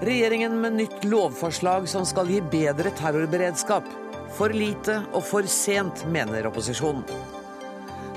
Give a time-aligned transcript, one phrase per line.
[0.00, 3.86] Regjeringen med nytt lovforslag som skal gi bedre terrorberedskap.
[4.36, 7.02] For lite og for sent, mener opposisjonen.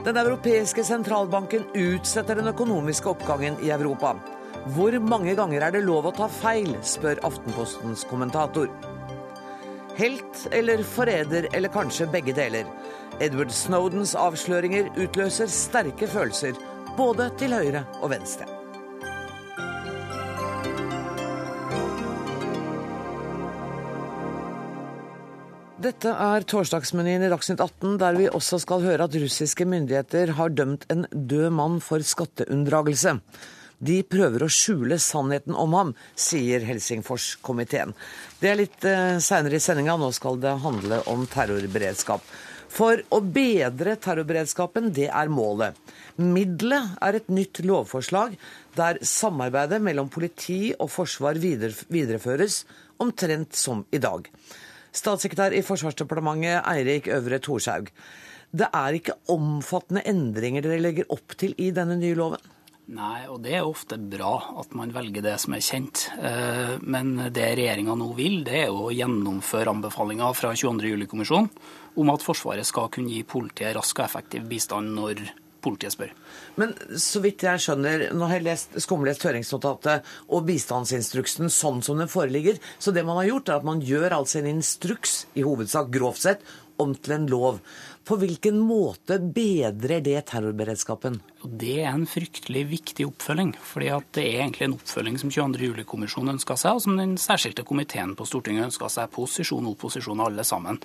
[0.05, 4.13] Den europeiske sentralbanken utsetter den økonomiske oppgangen i Europa.
[4.75, 8.69] Hvor mange ganger er det lov å ta feil, spør Aftenpostens kommentator.
[9.97, 12.69] Helt eller forræder, eller kanskje begge deler.
[13.17, 16.53] Edward Snowdens avsløringer utløser sterke følelser,
[16.97, 18.60] både til høyre og venstre.
[25.81, 30.53] Dette er torsdagsmenyen i Dagsnytt 18, der vi også skal høre at russiske myndigheter har
[30.53, 33.15] dømt en død mann for skatteunndragelse.
[33.81, 37.95] De prøver å skjule sannheten om ham, sier Helsingforskomiteen.
[38.37, 39.97] Det er litt eh, seinere i sendinga.
[39.97, 42.29] Nå skal det handle om terrorberedskap.
[42.69, 45.79] For å bedre terrorberedskapen, det er målet.
[46.21, 48.37] Middelet er et nytt lovforslag
[48.77, 52.65] der samarbeidet mellom politi og forsvar videreføres
[53.01, 54.29] omtrent som i dag.
[54.91, 57.91] Statssekretær i Forsvarsdepartementet Eirik Øvre Thorshaug.
[58.51, 62.49] Det er ikke omfattende endringer dere legger opp til i denne nye loven?
[62.91, 66.09] Nei, og det er ofte bra at man velger det som er kjent.
[66.19, 71.47] Eh, men det regjeringa nå vil, det er å gjennomføre anbefalinga fra 22.07-kommisjonen
[72.01, 75.23] om at Forsvaret skal kunne gi politiet rask og effektiv bistand når
[75.63, 76.13] politiet spør.
[76.61, 82.01] Men så vidt jeg skjønner, nå har jeg lest, skumlest høringsnotatet og bistandsinstruksen sånn som
[82.01, 85.45] den foreligger, så det man har gjort, er at man gjør altså en instruks, i
[85.45, 86.45] hovedsak grovt sett,
[86.81, 87.61] om til en lov.
[88.01, 91.19] På hvilken måte bedrer det terrorberedskapen?
[91.45, 93.51] Det er en fryktelig viktig oppfølging.
[93.61, 95.61] fordi Det er egentlig en oppfølging som 22.
[95.67, 99.11] juli-kommisjonen ønska seg, og som den særskilte komiteen på Stortinget ønska seg.
[99.13, 100.81] Posisjon og opposisjon, alle sammen.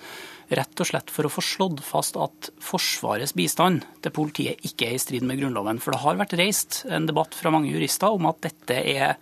[0.53, 4.99] Rett og slett for å få slått fast at Forsvarets bistand til politiet ikke er
[4.99, 5.81] i strid med Grunnloven.
[5.81, 9.17] For det har vært reist en debatt fra mange jurister om at dette er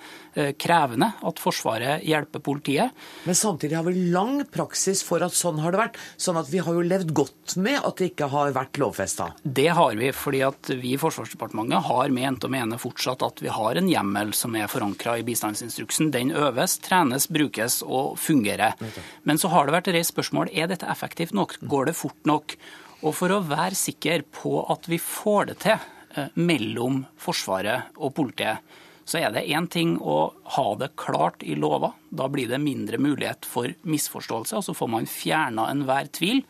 [0.58, 2.94] krevende, at Forsvaret hjelper politiet.
[3.24, 6.00] Men samtidig har vi lang praksis for at sånn har det vært.
[6.20, 9.30] Sånn at vi har jo levd godt med at det ikke har vært lovfesta?
[9.42, 13.52] Det har vi, fordi at vi i Forsvarsdepartementet har ment og mener fortsatt at vi
[13.52, 16.12] har en hjemmel som er forankra i bistandsinstruksen.
[16.14, 18.78] Den øves, trenes, brukes og fungerer.
[19.22, 21.58] Men så har det vært reist spørsmål er dette effektivt nok.
[21.62, 22.56] Går det fort nok?
[23.04, 28.14] Og for å være sikker på at vi får det til eh, mellom Forsvaret og
[28.16, 28.62] politiet,
[29.04, 31.92] så er det én ting å ha det klart i lova.
[32.08, 36.44] Da blir det mindre mulighet for misforståelse, og så får man fjerna enhver tvil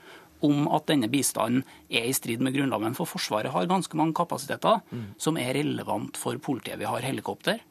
[0.44, 2.96] om at denne bistanden er i strid med Grunnloven.
[2.96, 5.06] For Forsvaret har ganske mange kapasiteter mm.
[5.20, 6.78] som er relevant for politiet.
[6.80, 7.62] Vi har helikopter.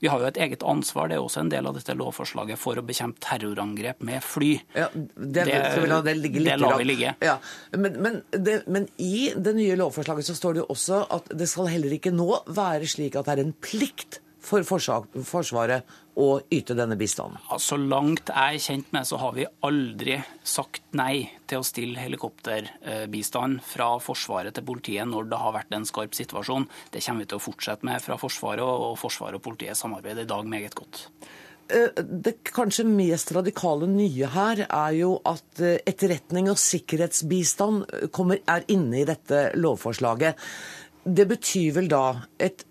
[0.00, 2.78] Vi har jo et eget ansvar, det er også en del av dette lovforslaget, for
[2.78, 4.52] å bekjempe terrorangrep med fly.
[4.76, 5.58] Ja, det, det,
[5.90, 7.16] la det, det lar vi ligge.
[7.24, 7.38] Ja,
[7.74, 11.50] men, men, det, men, i det nye lovforslaget så står det jo også at det
[11.50, 16.74] skal heller ikke nå være slik at det er en plikt for Forsvaret å yte
[16.78, 17.38] denne bistanden?
[17.48, 21.66] Ja, så langt jeg er kjent med, så har vi aldri sagt nei til å
[21.66, 26.66] stille helikopterbistand fra Forsvaret til politiet når det har vært en skarp situasjon.
[26.92, 30.32] Det kommer vi til å fortsette med fra Forsvaret, og Forsvaret og politiet samarbeider i
[30.32, 31.04] dag meget godt.
[31.68, 38.40] Eh, det kanskje mest radikale nye her er jo at eh, etterretning og sikkerhetsbistand kommer,
[38.48, 40.48] er inne i dette lovforslaget.
[41.04, 42.04] Det betyr vel da
[42.42, 42.64] et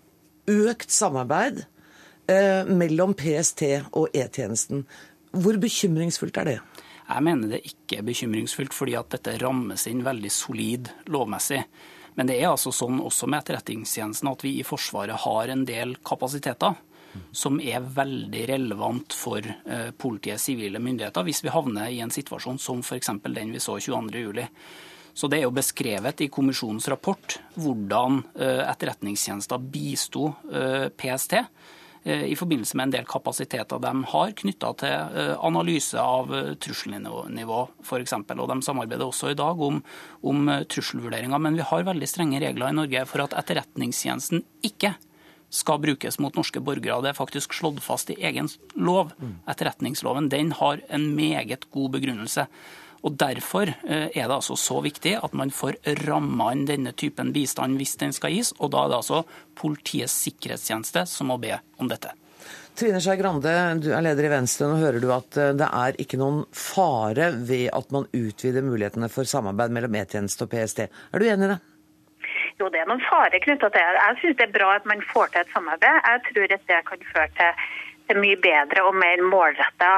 [0.48, 1.64] økt samarbeid
[2.28, 4.84] eh, mellom PST og E-tjenesten.
[5.32, 6.58] Hvor bekymringsfullt er det?
[7.08, 11.62] Jeg mener det ikke er bekymringsfullt, fordi at dette rammes inn veldig solid lovmessig.
[12.18, 15.96] Men det er altså sånn også med Etterretningstjenesten at vi i Forsvaret har en del
[16.04, 16.76] kapasiteter
[17.32, 22.60] som er veldig relevant for eh, politiets sivile myndigheter hvis vi havner i en situasjon
[22.60, 23.08] som f.eks.
[23.24, 24.44] den vi så 22.07.
[25.18, 30.28] Så Det er jo beskrevet i kommisjonens rapport hvordan eh, etterretningstjenester bisto
[30.98, 31.38] PST
[32.04, 36.30] i forbindelse med en del kapasiteter de har knytta til analyse av
[36.62, 38.14] trusselnivå f.eks.
[38.14, 39.82] Og de samarbeider også i dag om,
[40.22, 41.42] om trusselvurderinger.
[41.42, 44.94] Men vi har veldig strenge regler i Norge for at etterretningstjenesten ikke
[45.50, 47.00] skal brukes mot norske borgere.
[47.02, 49.14] Det er faktisk slått fast i egen lov.
[49.18, 49.38] Mm.
[49.48, 52.46] Etterretningsloven den har en meget god begrunnelse.
[53.06, 57.32] Og Derfor eh, er det altså så viktig at man får ramma inn denne typen
[57.34, 58.54] bistand hvis den skal gis.
[58.58, 59.22] Og da er det altså
[59.58, 62.14] Politiets sikkerhetstjeneste som må be om dette.
[62.78, 63.52] Trine Skei Grande,
[63.82, 64.68] du er leder i Venstre.
[64.70, 69.10] Nå hører du at eh, det er ikke noen fare ved at man utvider mulighetene
[69.10, 70.86] for samarbeid mellom E-tjeneste og PST.
[70.86, 71.58] Er du enig i det?
[72.58, 73.98] Jo, det er noen fare knytta til det.
[73.98, 76.00] Jeg syns det er bra at man får til et samarbeid.
[76.06, 77.66] Jeg tror at det kan føre til
[78.16, 79.90] mye bedre og mer målretta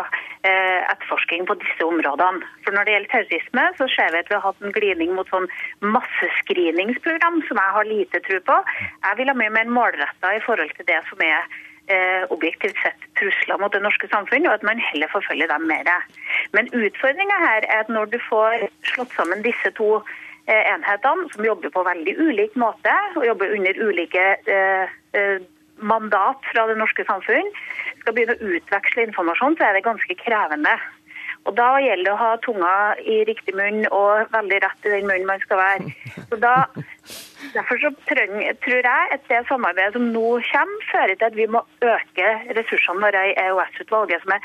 [0.43, 2.47] eh, etterforsking på disse områdene.
[2.65, 5.31] For Når det gjelder terrorisme, så ser vi at vi har hatt en glidning mot
[5.31, 5.49] sånn
[5.85, 8.61] massescreeningsprogram som jeg har lite tro på.
[9.07, 11.45] Jeg vil ha mye mer målretta i forhold til det som er
[11.93, 15.93] eh, objektivt sett trusler mot det norske samfunn, og at man heller forfølger dem mer.
[16.57, 20.01] Men utfordringa her er at når du får slått sammen disse to
[20.51, 25.41] eh, enhetene, som jobber på veldig ulik måte, og jobber under ulike eh,
[25.81, 27.51] mandat fra det norske samfunn,
[28.01, 30.77] skal begynne å utveksle informasjon, så er det ganske krevende.
[31.49, 35.07] Og Da gjelder det å ha tunga i riktig munn og veldig rett i den
[35.09, 35.93] munnen man skal være.
[36.29, 36.55] Så da,
[37.55, 41.47] Derfor så trenger, tror jeg at det samarbeidet som nå kommer, fører til at vi
[41.51, 42.27] må øke
[42.59, 44.45] ressursene våre i EOS-utvalget, som er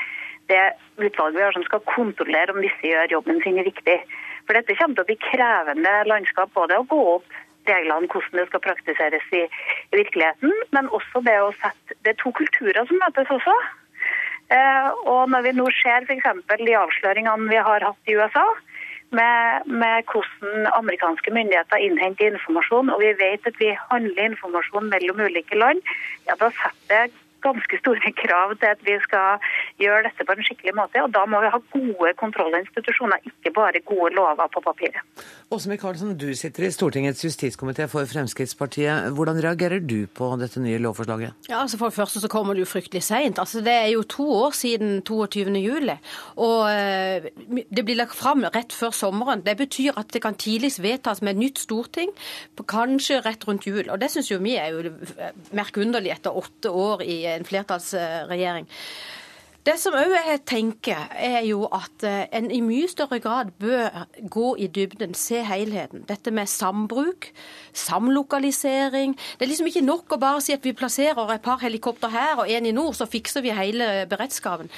[0.50, 0.64] det
[1.04, 4.00] utvalget vi har som skal kontrollere om disse gjør jobben sin riktig.
[4.48, 7.38] For Dette kommer til å bli krevende landskap, både å gå opp
[7.70, 9.46] reglene, hvordan det skal praktiseres i,
[9.92, 13.56] i virkeligheten, men også det å sette Det er to kulturer som møtes også.
[14.54, 16.28] Eh, og når vi nå ser f.eks.
[16.62, 18.46] de avsløringene vi har hatt i USA,
[19.16, 25.22] med, med, hvordan amerikanske myndigheter innhenter informasjon, og vi vet at vi handler informasjon mellom
[25.28, 25.82] ulike land,
[26.28, 29.42] ja, da setter det ganske store krav til at vi skal
[29.82, 31.04] gjøre dette på en skikkelig måte.
[31.06, 35.02] Og da må vi ha gode kontrollinstitusjoner, ikke bare gode lover på papiret.
[35.54, 39.12] Åse Michaelsen, du sitter i Stortingets justiskomité for Fremskrittspartiet.
[39.16, 41.36] Hvordan reagerer du på dette nye lovforslaget?
[41.50, 43.40] Ja, altså For det første så kommer det jo fryktelig seint.
[43.40, 45.56] Altså, det er jo to år siden 22.
[45.62, 45.98] juli.
[46.42, 47.30] Og eh,
[47.70, 49.44] det blir lagt fram rett før sommeren.
[49.46, 52.12] Det betyr at det kan tidligst vedtas med et nytt storting,
[52.66, 53.86] kanskje rett rundt jul.
[53.94, 54.94] Og det syns jo vi er jo
[55.56, 58.70] merkeunderlig etter åtte år i en flertallsregjering.
[59.66, 64.04] Det som òg jeg tenker, er jo at eh, en i mye større grad bør
[64.30, 66.04] gå i dybden, se helheten.
[66.06, 67.32] Dette med sambruk,
[67.74, 69.16] samlokalisering.
[69.18, 72.44] Det er liksom ikke nok å bare si at vi plasserer et par helikopter her
[72.44, 74.70] og en i nord, så fikser vi hele beredskapen.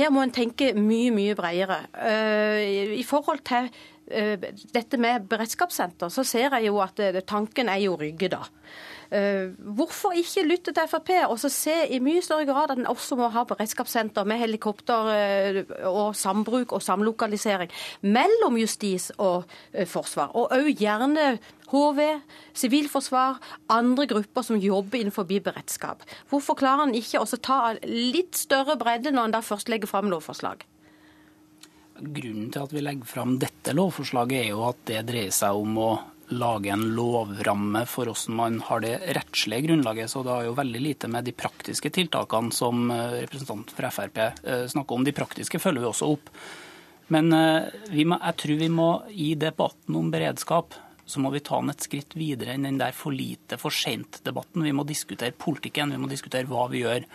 [0.00, 1.82] Her må en tenke mye, mye bredere.
[2.00, 3.68] Eh, I forhold til
[4.08, 8.46] eh, dette med beredskapssenter, så ser jeg jo at tanken er jo Rygge, da.
[9.10, 12.86] Eh, hvorfor ikke lytte til Frp og så se i mye større grad at en
[12.86, 15.58] også må ha beredskapssenter med helikopter eh,
[15.88, 17.72] og sambruk og samlokalisering
[18.06, 20.30] mellom justis og eh, forsvar.
[20.38, 21.32] Og òg gjerne
[21.70, 22.00] HV,
[22.54, 23.40] sivilforsvar,
[23.70, 26.06] andre grupper som jobber innenfor beredskap.
[26.30, 30.62] Hvorfor klarer en ikke å ta litt større bredde når en først legger fram lovforslag?
[32.00, 35.76] Grunnen til at vi legger fram dette lovforslaget, er jo at det dreier seg om
[35.82, 35.90] å
[36.30, 40.10] lage en lovramme for hvordan man har det rettslige grunnlaget.
[40.12, 44.18] Så det har jo veldig lite med de praktiske tiltakene som representant representanten fra Frp
[44.18, 45.04] eh, snakker om.
[45.04, 46.30] De praktiske følger vi også opp.
[47.08, 50.74] Men eh, må, jeg tror vi må i debatten om beredskap
[51.10, 54.62] så må vi ta den et skritt videre enn den der for lite, for sent-debatten.
[54.62, 57.06] Vi må diskutere politikken, vi må diskutere hva vi gjør.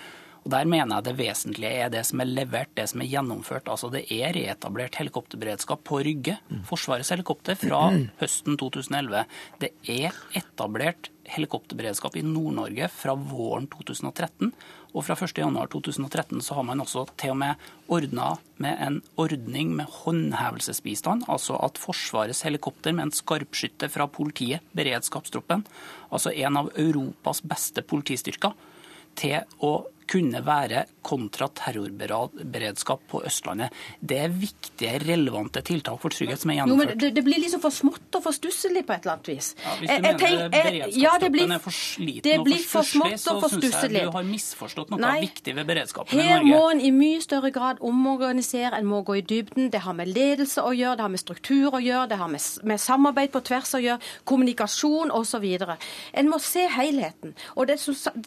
[0.46, 3.66] Og Der mener jeg det vesentlige er det som er levert, det som er gjennomført.
[3.66, 6.38] Altså Det er reetablert helikopterberedskap på Rygge,
[6.70, 7.90] Forsvarets helikopter, fra
[8.22, 9.24] høsten 2011.
[9.60, 14.52] Det er etablert helikopterberedskap i Nord-Norge fra våren 2013.
[14.94, 19.90] Og fra 1.1.2013 så har man også til og med ordna med en ordning med
[20.04, 21.26] håndhevelsesbistand.
[21.26, 25.66] Altså at Forsvarets helikopter med en skarpskytter fra politiet, beredskapstroppen,
[26.14, 28.54] altså en av Europas beste politistyrker,
[29.16, 29.74] til å
[30.10, 33.74] kunne være kontraterrorberedskap på Østlandet.
[34.00, 36.90] Det er viktige, relevante tiltak for trygghet som er gjennomført.
[36.90, 39.30] Jo, men det, det, blir liksom for smått og for stusslig på et eller annet
[39.30, 39.52] vis.
[39.62, 43.78] Ja, hvis du jeg, mener beredskapstroppen ja, er for sliten og for stusslig, så syns
[43.86, 46.34] jeg du har misforstått noe Nei, viktig ved beredskapen i Norge.
[46.34, 49.70] Her må en i mye større grad omorganisere, en må gå i dybden.
[49.74, 52.50] Det har med ledelse å gjøre, det har med struktur å gjøre, det har med,
[52.66, 55.48] med samarbeid på tvers å gjøre, kommunikasjon osv.
[56.14, 57.36] En må se helheten.
[57.56, 57.80] Og det,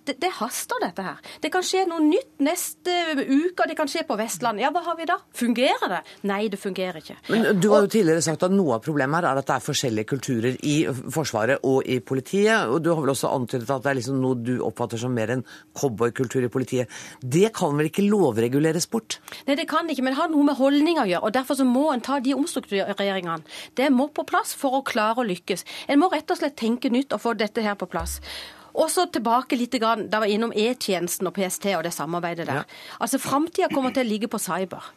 [0.06, 1.22] det, det haster, dette her.
[1.42, 4.64] Det kan skje noe nytt neste uke, og det kan skje på Vestlandet.
[4.64, 5.18] Ja, hva har vi da?
[5.36, 6.00] Fungerer det?
[6.28, 7.16] Nei, det fungerer ikke.
[7.28, 9.64] Men Du har jo tidligere sagt at noe av problemet her er at det er
[9.66, 10.76] forskjellige kulturer i
[11.14, 12.68] Forsvaret og i politiet.
[12.68, 15.34] og Du har vel også antydet at det er liksom noe du oppfatter som mer
[15.34, 15.44] en
[15.78, 16.88] cowboykultur i politiet.
[17.20, 19.18] Det kan vel ikke lovreguleres bort?
[19.46, 21.24] Nei, det kan ikke, men det har noe med holdninger å gjøre.
[21.28, 23.44] og Derfor så må en ta de omstruktureringene.
[23.78, 25.64] Det må på plass for å klare å lykkes.
[25.88, 28.18] En må rett og slett tenke nytt og få dette her på plass.
[28.74, 32.62] Og så tilbake litt, da var innom E-tjenesten og PST og det samarbeidet der.
[32.62, 32.96] Ja.
[33.00, 34.92] Altså Framtida kommer til å ligge på cyber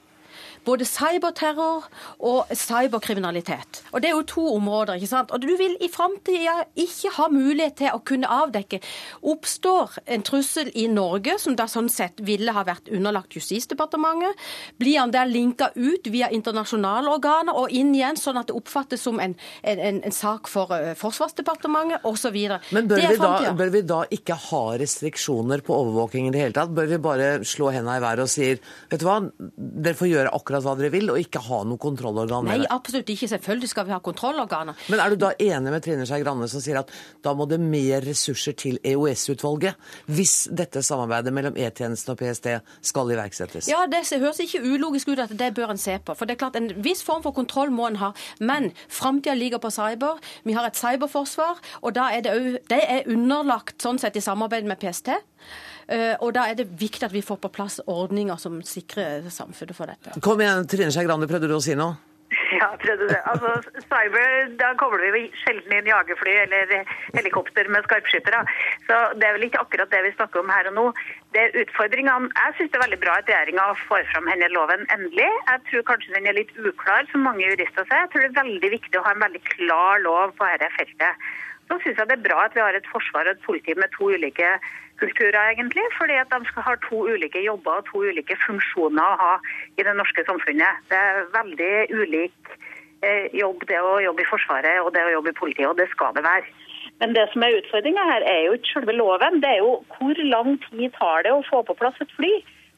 [0.65, 1.87] både cyberterror
[2.19, 3.83] og cyberkriminalitet.
[3.91, 4.93] Og Det er jo to områder.
[4.93, 5.31] ikke sant?
[5.31, 8.79] Og Du vil i framtida ikke ha mulighet til å kunne avdekke
[9.21, 14.35] Oppstår en trussel i Norge, som da sånn sett ville ha vært underlagt Justisdepartementet,
[14.77, 19.01] blir han der linka ut via internasjonale organer og inn igjen, sånn at det oppfattes
[19.01, 22.37] som en, en, en sak for uh, Forsvarsdepartementet osv.
[22.71, 26.57] Men bør vi, da, bør vi, da, ikke ha restriksjoner på overvåking i det hele
[26.57, 26.73] tatt?
[26.75, 28.59] Bør vi bare slå henda i været og sier
[28.91, 31.79] vet du hva, dere får gjøre akkurat akkurat hva dere vil, og ikke ha noe
[31.81, 33.29] kontrollorgan Nei, absolutt ikke.
[33.31, 34.77] Selvfølgelig skal vi ha kontrollorganer.
[34.91, 36.91] Men er du da enig med Trine Skei Grande som sier at
[37.23, 39.79] da må det mer ressurser til EOS-utvalget
[40.11, 42.49] hvis dette samarbeidet mellom E-tjenesten og PST
[42.91, 43.69] skal iverksettes?
[43.71, 46.15] Ja, det høres ikke ulogisk ut at det bør en se på.
[46.17, 48.11] For det er klart En viss form for kontroll må en ha.
[48.39, 50.19] Men framtida ligger på cyber.
[50.43, 52.35] Vi har et cyberforsvar, og da er det,
[52.69, 55.15] det er underlagt sånn sett i samarbeid med PST.
[55.91, 59.75] Eh, Og da er det viktig at vi får på plass ordninger som sikrer samfunnet
[59.75, 60.15] for dette.
[60.23, 61.97] Kom igjen, Trine Skei Grande, prøvde du å si noe?
[62.61, 63.17] Ja, prøvde det.
[63.31, 63.49] Altså,
[63.89, 66.73] cyber, da kobler vi sjelden inn jagerfly eller
[67.15, 68.41] helikopter med skarpskyttere.
[68.85, 70.83] Så det er vel ikke akkurat det vi snakker om her og nå.
[71.33, 72.29] Det er utfordringene.
[72.35, 75.29] Jeg syns det er veldig bra at regjeringa får fram denne loven endelig.
[75.49, 78.03] Jeg tror kanskje den er litt uklar, som mange jurister sier.
[78.03, 81.27] Jeg tror det er veldig viktig å ha en veldig klar lov på dette feltet.
[81.71, 83.95] Så syns jeg det er bra at vi har et forsvar og et politi med
[83.95, 84.53] to ulike
[85.01, 85.83] kulturer, egentlig.
[85.97, 89.33] Fordi at de skal ha to ulike jobber og to ulike funksjoner å ha
[89.77, 90.81] i det norske samfunnet.
[90.91, 92.55] Det er veldig ulik
[93.05, 95.89] eh, jobb det å jobbe i Forsvaret og det å jobbe i politiet, og det
[95.93, 96.49] skal det være.
[97.01, 99.39] Men det som er utfordringa her, er jo ikke selve loven.
[99.41, 102.33] Det er jo hvor lang tid tar det å få på plass et fly?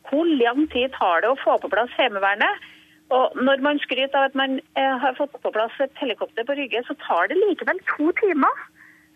[0.10, 2.70] Hvor lang tid tar det å få på plass Heimevernet?
[3.14, 6.56] Og når man skryter av at man eh, har fått på plass et helikopter på
[6.58, 8.64] Rygge, så tar det likevel to timer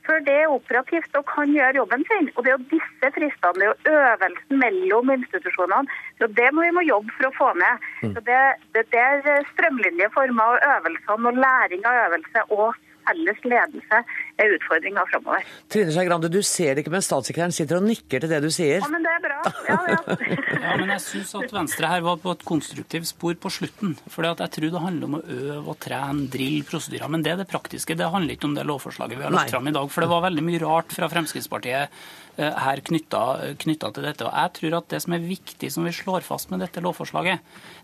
[0.08, 2.32] før det er operativt og kan gjøre jobben sin.
[2.36, 6.00] Og det er jo disse fristene, det er jo øvelsen mellom institusjonene.
[6.20, 7.88] Så det må vi må jobbe for å få ned.
[8.16, 8.42] Så det,
[8.78, 14.02] det er strømlinjeformer og øvelsene og læring av øvelse og felles ledelse
[14.38, 15.46] er utfordringa framover.
[15.72, 18.50] Trine Skei Grande, du ser det ikke, men statssekretæren sitter og nikker til det du
[18.54, 18.84] sier.
[18.84, 19.40] Ja, men det er bra.
[19.70, 20.00] Ja, ja.
[20.68, 23.94] Ja, men jeg syns at Venstre her var på et konstruktivt spor på slutten.
[24.12, 27.08] For jeg tror det handler om å øve og trene, drille prosedyrer.
[27.14, 27.96] Men det er det praktiske.
[27.96, 29.88] Det handler ikke om det lovforslaget vi har lagt fram i dag.
[29.94, 31.94] For det var veldig mye rart fra Fremskrittspartiet
[32.38, 33.22] her knytta,
[33.62, 34.26] knytta til dette.
[34.28, 37.42] Og jeg tror at det som er viktig, som vi slår fast med dette lovforslaget,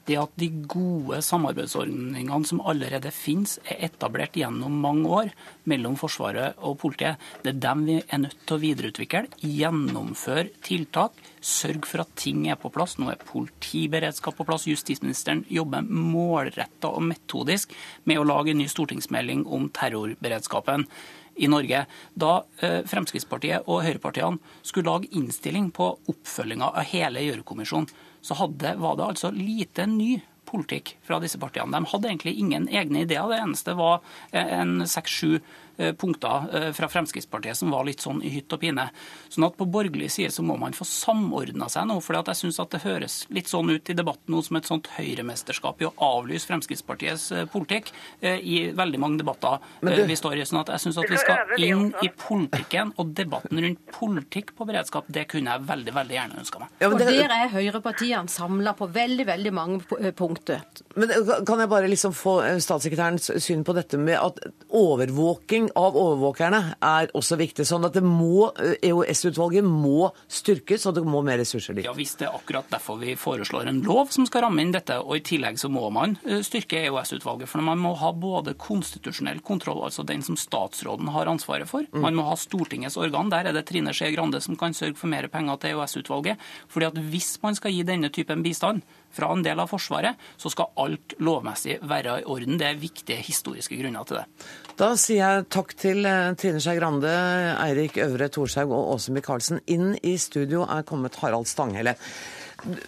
[0.08, 5.32] det er at de gode samarbeidsordningene som allerede finnes, er etablert gjennom mange år
[5.70, 7.22] mellom Forsvaret og politiet.
[7.44, 9.26] Det er dem vi er nødt til å videreutvikle.
[9.42, 11.18] Gjennomføre tiltak.
[11.44, 12.98] Sørg for at ting er på plass.
[13.00, 14.68] Nå er politiberedskap på plass.
[14.70, 17.74] Justisministeren jobber målretta og metodisk
[18.10, 20.88] med å lage en ny stortingsmelding om terrorberedskapen
[21.36, 21.86] i Norge.
[22.14, 27.90] Da eh, Fremskrittspartiet og høyrepartiene skulle lage innstilling på oppfølginga av hele Gjørv-kommisjonen,
[28.24, 31.74] så hadde, var det altså lite ny politikk fra disse partiene.
[31.74, 33.28] De hadde egentlig ingen egne ideer.
[33.32, 35.40] Det eneste var eh, en seks-sju
[35.98, 38.90] punkter eh, fra Fremskrittspartiet som var litt sånn i hytt og pine.
[39.34, 42.00] Sånn at på borgerlig side så må man få samordna seg nå.
[42.04, 44.88] For jeg syns at det høres litt sånn ut i debatten nå som et sånt
[44.98, 50.16] høyremesterskap i å avlyse Fremskrittspartiets eh, politikk eh, i veldig mange debatter du- eh, vi
[50.20, 50.46] står i.
[50.50, 54.68] Sånn at jeg syns at vi skal inn i politikken og debatten rundt politikk på
[54.70, 55.06] beredskap.
[55.08, 56.74] Det kunne jeg veldig, veldig gjerne ønska meg.
[56.80, 56.94] Ja, det...
[56.94, 60.62] Og der er høyrepartiene samla på veldig, veldig mange eh, punkter.
[60.96, 61.10] Men
[61.48, 64.40] Kan jeg bare liksom få eh, statssekretærens syn på dette med at
[64.74, 67.66] overvåking av overvåkerne er også viktig?
[67.68, 71.86] Sånn at må, eh, EOS-utvalget må styrkes, og det må mer ressurser dit.
[71.86, 75.00] Ja, Hvis det er akkurat derfor vi foreslår en lov som skal ramme inn dette,
[75.00, 77.48] og i tillegg så må man eh, styrke EOS-utvalget.
[77.48, 82.16] For man må ha både konstitusjonell kontroll, altså den som statsråden har ansvaret for, man
[82.16, 85.28] må ha Stortingets organ, der er det Trine Skei Grande som kan sørge for mer
[85.28, 86.38] penger til EOS-utvalget.
[86.68, 88.82] fordi at hvis man skal gi denne typen bistand
[89.14, 92.58] fra en del av Forsvaret, så skal alt lovmessig være i orden.
[92.60, 94.26] Det er viktige historiske grunner til det.
[94.80, 97.12] Da sier jeg takk til eh, Trine Skei Grande,
[97.62, 99.62] Eirik Øvre Thorshaug og Åse Michaelsen.
[99.70, 101.96] Inn i studio er kommet Harald Stanghelle.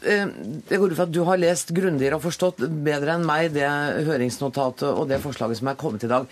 [0.01, 0.25] Eh,
[0.65, 3.69] Det går ut fra at du har lest grundigere og forstått bedre enn meg det
[4.07, 6.29] høringsnotatet og det forslaget som er kommet i dag.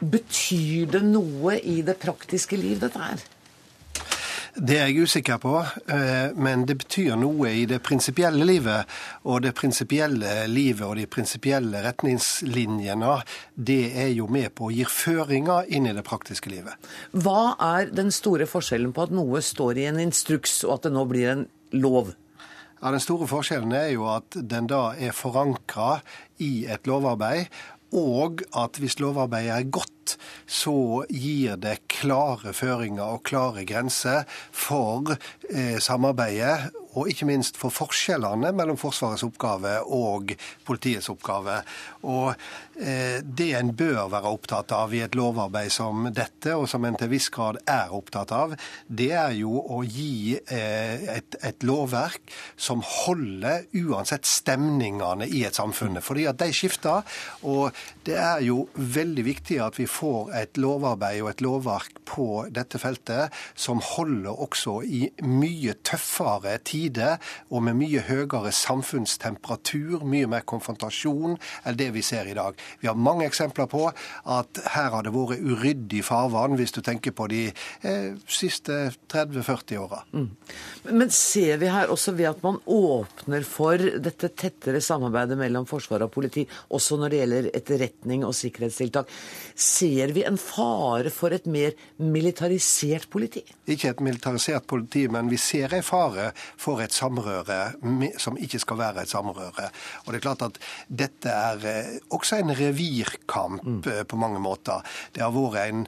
[0.00, 3.20] Betyr det noe i det praktiske liv, dette her?
[4.54, 5.52] Det er jeg usikker på,
[5.94, 8.88] eh, men det betyr noe i det prinsipielle livet.
[9.22, 13.20] Og det prinsipielle livet og de prinsipielle retningslinjene,
[13.54, 16.74] det er jo med på å gi føringer inn i det praktiske livet.
[17.14, 20.94] Hva er den store forskjellen på at noe står i en instruks, og at det
[20.98, 22.14] nå blir en lov?
[22.80, 26.00] Ja, Den store forskjellen er jo at den da er forankra
[26.40, 27.46] i et lovarbeid,
[27.92, 29.99] og at hvis lovarbeidet er godt,
[30.46, 35.16] så gir det klare føringer og klare grenser for
[35.50, 40.32] eh, samarbeidet, og ikke minst for forskjellene mellom Forsvarets oppgave og
[40.66, 41.60] politiets oppgave.
[42.10, 42.32] Og
[42.80, 46.98] eh, det en bør være opptatt av i et lovarbeid som dette, og som en
[46.98, 52.34] til viss grad er opptatt av, det er jo å gi eh, et, et lovverk
[52.58, 56.00] som holder uansett stemningene i et samfunn.
[56.02, 57.06] Fordi at de skifter,
[57.46, 57.70] og
[58.06, 62.80] det er jo veldig viktig at vi får et lovarbeid og et lovverk på dette
[62.80, 67.18] feltet som holder også i mye tøffere tider
[67.50, 72.56] og med mye høyere samfunnstemperatur, mye mer konfrontasjon enn det vi ser i dag.
[72.80, 77.14] Vi har mange eksempler på at her har det vært uryddig farvann, hvis du tenker
[77.16, 80.02] på de eh, siste 30-40 åra.
[80.14, 80.28] Mm.
[80.90, 86.06] Men ser vi her også ved at man åpner for dette tettere samarbeidet mellom forsvar
[86.06, 89.10] og politi, også når det gjelder etterretning og sikkerhetstiltak,
[89.80, 93.42] ser vi en fare for et mer militarisert politi?
[93.70, 97.60] Ikke et militarisert politi, men vi ser en fare for et samrøre
[98.20, 99.70] som ikke skal være et samrøre.
[100.04, 100.60] Og det er klart at
[101.02, 103.78] dette er eh, også en revirkamp mm.
[103.90, 104.84] Eh, på mange måter.
[105.14, 105.84] Det har vært en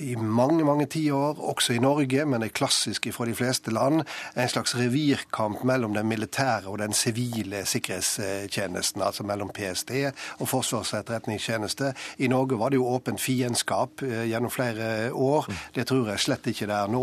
[0.00, 4.02] i mange mange tiår, også i Norge, men det er klassisk fra de fleste land,
[4.36, 9.92] en slags revirkamp mellom den militære og den sivile sikkerhetstjenesten, altså mellom PST
[10.38, 11.92] og Forsvarets etterretningstjeneste.
[12.18, 15.48] I Norge var det jo åpent fiendskap eh, gjennom flere år.
[15.74, 17.02] Det tror jeg slett ikke det er nå.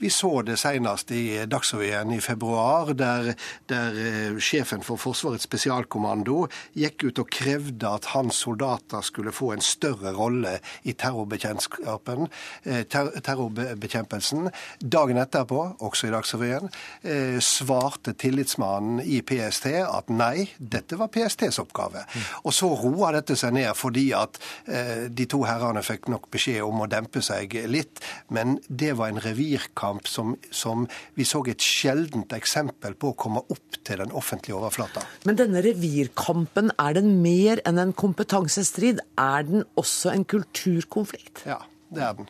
[0.00, 3.32] Vi så det senest i Dagsrevyen i februar, der,
[3.70, 6.46] der eh, sjefen for Forsvarets spesialkommando
[6.78, 12.28] gikk ut og krevde at hans soldater skulle få en større rolle i terrorbekjentskapen kampen,
[12.64, 12.84] eh,
[13.20, 14.50] terrorbekjempelsen.
[14.78, 16.70] Dagen etterpå, også i Dagsrevyen,
[17.02, 22.04] eh, svarte tillitsmannen i PST at nei, dette var PSTs oppgave.
[22.44, 26.62] Og så roa dette seg ned fordi at eh, de to herrene fikk nok beskjed
[26.62, 28.00] om å dempe seg litt.
[28.30, 33.40] Men det var en revirkamp som, som vi så et sjeldent eksempel på å komme
[33.50, 35.02] opp til den offentlige overflata.
[35.24, 39.00] Men denne revirkampen, er den mer enn en kompetansestrid?
[39.18, 41.44] Er den også en kulturkonflikt?
[41.46, 41.58] Ja
[41.94, 42.28] det er den.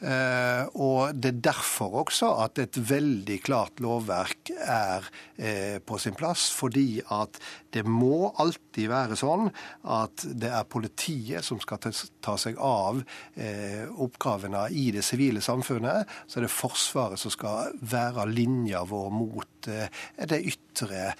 [0.00, 5.04] Eh, og det er derfor også at et veldig klart lovverk er
[5.36, 6.48] eh, på sin plass.
[6.56, 7.36] Fordi at
[7.74, 9.50] det må alltid være sånn
[9.92, 13.02] at det er politiet som skal ta seg av
[13.36, 16.08] eh, oppgavene i det sivile samfunnet.
[16.26, 21.12] Så er det Forsvaret som skal være linja vår mot de ytre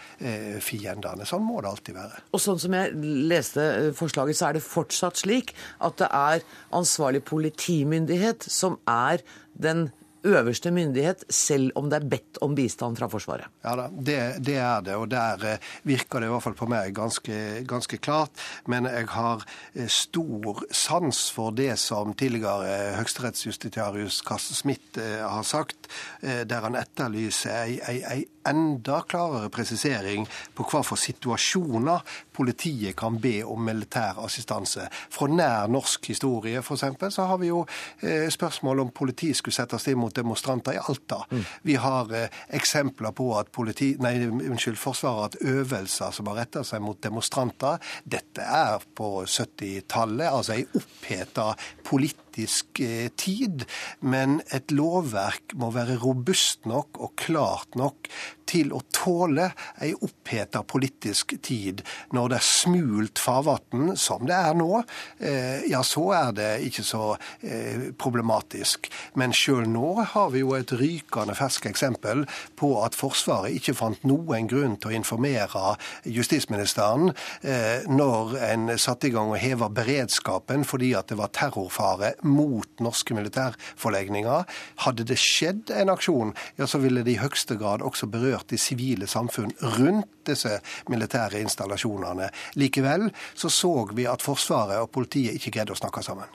[0.64, 1.28] fiendene.
[1.28, 2.25] Sånn må det alltid være.
[2.32, 2.97] Og sånn som jeg
[3.30, 3.64] leste
[3.99, 5.54] forslaget, så er det fortsatt slik
[5.85, 6.44] at det er
[6.76, 9.25] ansvarlig politimyndighet som er
[9.61, 9.88] den
[10.27, 13.49] øverste myndighet, selv om det er bedt om bistand fra Forsvaret?
[13.65, 16.69] Ja da, det, det er det, og der eh, virker det i hvert fall på
[16.71, 18.30] meg ganske, ganske, klart.
[18.71, 25.47] Men jeg har eh, stor sans for det som tidligere høyesterettsjustitiarius Karsten Smith eh, har
[25.47, 30.26] sagt, der han etterlyser ei, ei, ei enda klarere presisering
[30.57, 32.05] på hva for situasjoner
[32.37, 34.87] politiet kan be om militær assistanse.
[35.13, 36.87] Fra nær norsk historie f.eks.
[37.15, 37.65] så har vi jo
[38.00, 41.23] eh, spørsmål om politiet skulle settes inn mot demonstranter i Alta.
[41.31, 41.45] Mm.
[41.69, 46.41] Vi har eh, eksempler på at politi, nei, unnskyld, Forsvaret har hatt øvelser som har
[46.41, 47.81] retta seg mot demonstranter.
[48.05, 51.50] Dette er på 70-tallet, altså ei oppheta
[51.85, 53.64] politisk eh, tid.
[54.00, 58.10] Men et lovverk må være robust nok og klart nok
[58.50, 59.50] til å tåle
[59.82, 61.84] ei oppheta politisk tid.
[62.17, 64.82] Når det er smult farvann, som det er nå,
[65.19, 67.04] eh, ja, så er det ikke så
[67.43, 68.91] eh, problematisk.
[69.21, 72.26] Men sjøl nå har vi jo et rykende ferskt eksempel
[72.58, 79.08] på at Forsvaret ikke fant noen grunn til å informere justisministeren eh, når en satte
[79.08, 84.47] i gang og heva beredskapen fordi at det var terrorfare mot norske militærforlegninger.
[84.84, 88.61] Hadde det skjedd en aksjon, ja, så ville det i høyeste grad også berørt det
[88.61, 90.57] sivile samfunn rundt disse
[90.91, 92.31] militære installasjonene.
[92.61, 96.29] Likevel så så vi at Forsvaret og politiet ikke greide å snakke sammen.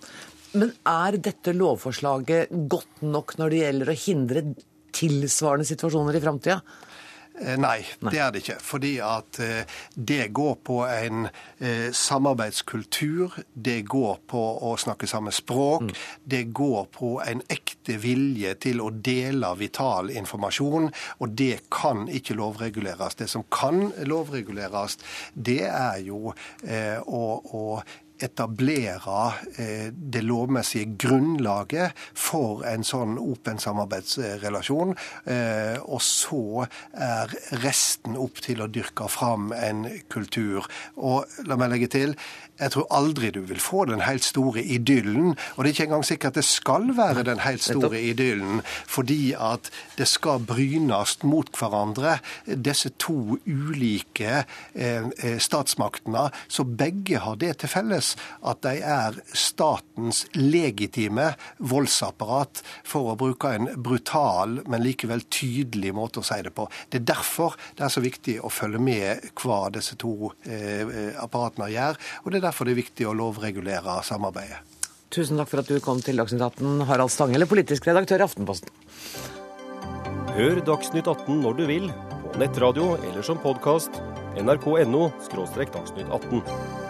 [0.55, 4.43] Men er dette lovforslaget godt nok når det gjelder å hindre
[4.95, 6.61] tilsvarende situasjoner i framtida?
[7.41, 8.57] Eh, nei, det er det ikke.
[8.63, 13.35] Fordi at eh, det går på en eh, samarbeidskultur.
[13.53, 15.89] Det går på å snakke samme språk.
[15.89, 15.93] Mm.
[16.23, 20.89] Det går på en ekte vilje til å dele vital informasjon.
[21.19, 23.19] Og det kan ikke lovreguleres.
[23.19, 24.97] Det som kan lovreguleres,
[25.33, 27.23] det er jo å,
[27.59, 27.63] å
[28.23, 34.95] etablere eh, det lovmessige grunnlaget for en sånn åpen samarbeidsrelasjon.
[35.25, 40.67] Eh, og så er resten opp til å dyrke fram en kultur.
[40.95, 42.15] Og la meg legge til,
[42.55, 45.33] jeg tror aldri du vil få den helt store idyllen.
[45.55, 49.71] Og det er ikke engang sikkert det skal være den helt store idyllen, fordi at
[49.97, 56.29] det skal brynes mot hverandre, disse to ulike eh, statsmaktene.
[56.47, 58.04] Så begge har det til felles
[58.45, 66.21] at de er statens legitime voldsapparat, for å bruke en brutal, men likevel tydelig måte
[66.21, 66.67] å si det på.
[66.89, 71.71] Det er derfor det er så viktig å følge med hva disse to eh, apparatene
[71.73, 71.99] gjør.
[72.23, 74.61] og det er derfor det er viktig å lovregulere samarbeidet.
[75.15, 78.71] Tusen takk for at du kom til Dagsnytt 18, Harald Stanghelle, politisk redaktør i Aftenposten.
[80.35, 81.87] Hør Dagsnytt 18 når du vil
[82.35, 84.01] på nettradio eller som podkast.
[84.35, 86.84] nrk.no– dagsnytt 18.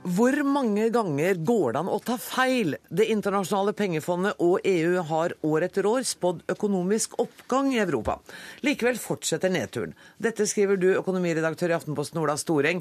[0.00, 2.72] Hvor mange ganger går det an å ta feil?
[2.88, 8.16] Det internasjonale pengefondet og EU har år etter år spådd økonomisk oppgang i Europa.
[8.64, 9.92] Likevel fortsetter nedturen.
[10.16, 12.80] Dette skriver du, økonomiredaktør i Aftenposten Ola Storeng.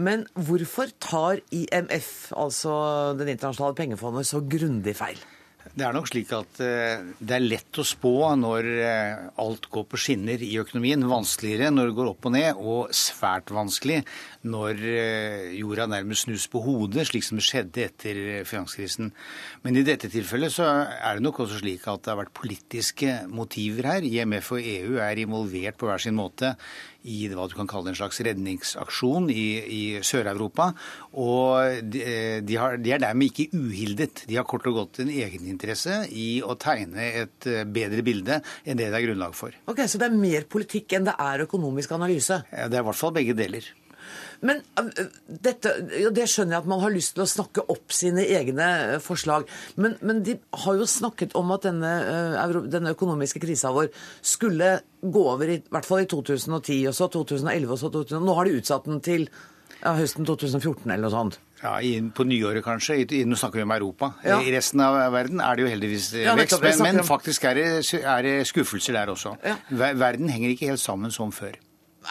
[0.00, 5.20] Men hvorfor tar IMF, altså Det internasjonale pengefondet, så grundig feil?
[5.72, 9.86] Det er nok slik at eh, det er lett å spå når eh, alt går
[9.88, 11.06] på skinner i økonomien.
[11.08, 14.02] Vanskeligere når det går opp og ned, og svært vanskelig
[14.44, 19.10] når eh, jorda nærmest snus på hodet, slik som det skjedde etter finanskrisen.
[19.64, 23.18] Men i dette tilfellet så er det nok også slik at det har vært politiske
[23.32, 24.08] motiver her.
[24.08, 26.54] IMF og EU er involvert på hver sin måte
[27.04, 30.70] i hva du kan kalle en slags redningsaksjon i, i Sør-Europa.
[31.20, 32.02] Og de,
[32.46, 34.24] de, har, de, er dermed ikke uhildet.
[34.28, 38.80] De har kort og godt en egeninteresse i å tegne et eh, bedre bilde enn
[38.80, 39.54] det det er grunnlag for.
[39.70, 42.42] Ok, Så det er mer politikk enn det er økonomisk analyse?
[42.52, 43.68] Ja, det er i hvert fall begge deler.
[44.44, 44.60] Men
[45.26, 48.68] dette, ja, Det skjønner jeg at man har lyst til å snakke opp sine egne
[48.96, 49.48] øh, forslag.
[49.80, 51.94] Men, men de har jo snakket om at denne,
[52.44, 53.90] øh, denne økonomiske krisa vår
[54.24, 58.24] skulle gå over i, i hvert fall i 2010, og så 2011 og så 2000.
[58.24, 59.26] Nå har de utsatt den til
[59.80, 61.40] ja, høsten 2014 eller noe sånt.
[61.64, 61.78] Ja,
[62.12, 62.98] På nyåret kanskje.
[63.24, 64.10] Nå snakker vi om Europa.
[64.24, 64.40] Ja.
[64.44, 66.60] I resten av verden er det jo heldigvis ja, vekst.
[66.60, 67.68] Men, men, faktisk er det,
[68.02, 69.36] er det, skuffelser der også.
[69.44, 69.56] Ja.
[69.96, 71.56] Verden henger ikke helt sammen som før.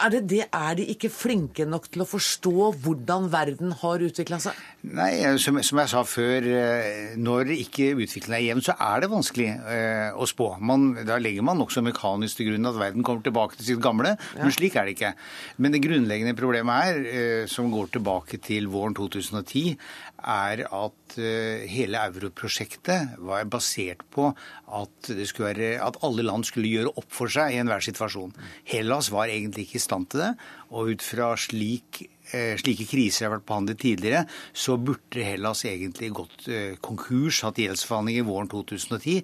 [0.02, 0.44] Er, det det?
[0.52, 4.58] er de ikke flinke nok til å forstå hvordan verden har utvikla seg?
[4.84, 9.10] Nei, som, som, jeg sa før, eh, når ikke utviklingen er jevn, så er det
[9.12, 10.50] vanskelig eh, å spå.
[10.60, 14.16] Man, da legger man nokså mekanisk til grunn at verden kommer tilbake til sitt gamle,
[14.18, 14.42] ja.
[14.42, 15.14] men slik er det ikke.
[15.62, 19.78] Men det grunnleggende problemet her, eh, som går tilbake til våren 2010,
[20.24, 26.94] er at eh, hele europrosjektet var basert på at, være, at, alle land skulle gjøre
[26.98, 28.34] opp for seg i enhver situasjon.
[28.68, 30.32] Hellas var egentlig ikke i stand til det,
[30.74, 36.12] og ut fra slik, eh, slike kriser har vært behandlet tidligere, så burde Hellas egentlig
[36.16, 39.20] gått eh, konkurs, hatt gjeldsforhandlinger våren 2010.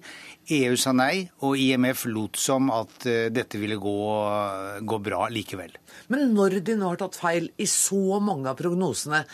[0.61, 3.97] EU sa nei, og IMF lot som at dette ville gå,
[4.85, 5.73] gå bra likevel.
[6.13, 9.25] Men når de nå har tatt feil i så mange av prognosene,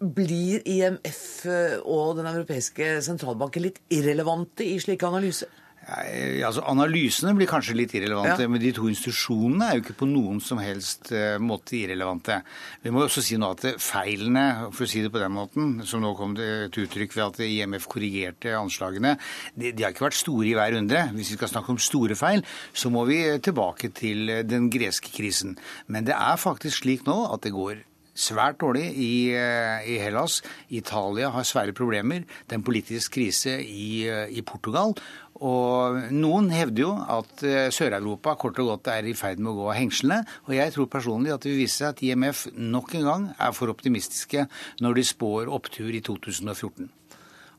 [0.00, 5.50] blir IMF eh, og Den europeiske sentralbanken litt irrelevante i slike analyser?
[5.90, 8.50] Ja, altså Analysene blir kanskje litt irrelevante, ja.
[8.52, 12.36] men de to institusjonene er jo ikke på noen som helst uh, måte irrelevante.
[12.84, 14.44] Vi må også si nå at feilene,
[14.76, 17.88] for å si det på den måten, som nå kom til uttrykk ved at IMF
[17.90, 19.16] korrigerte anslagene,
[19.56, 21.04] de, de har ikke vært store i hver runde.
[21.16, 22.44] Hvis vi skal snakke om store feil,
[22.76, 25.58] så må vi tilbake til den greske krisen.
[25.88, 30.42] Men det er faktisk slik nå at det går svært dårlig i, eh, i, Hellas.
[30.68, 32.24] Italia har svære problemer.
[32.46, 34.94] Det er en politisk krise i, eh, i Portugal.
[35.40, 39.56] Og noen hevder jo at eh, Sør-Europa kort og godt er i ferd med å
[39.56, 40.26] gå av hengslene.
[40.48, 43.52] Og jeg tror personlig at det vil vise seg at IMF nok en gang er
[43.52, 44.46] for optimistiske
[44.80, 46.90] når de spår opptur i 2014.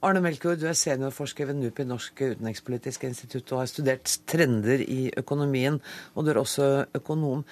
[0.01, 5.11] Arne Melkjord, du er seniorforsker ved NUPI, Norsk utenrikspolitisk institutt, og har studert trender i
[5.17, 5.77] økonomien.
[6.15, 7.43] Og du er også økonom.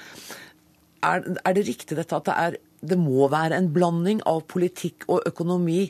[1.05, 5.07] Er, er det riktig dette at det er det må være en blanding av politikk
[5.09, 5.87] og økonomi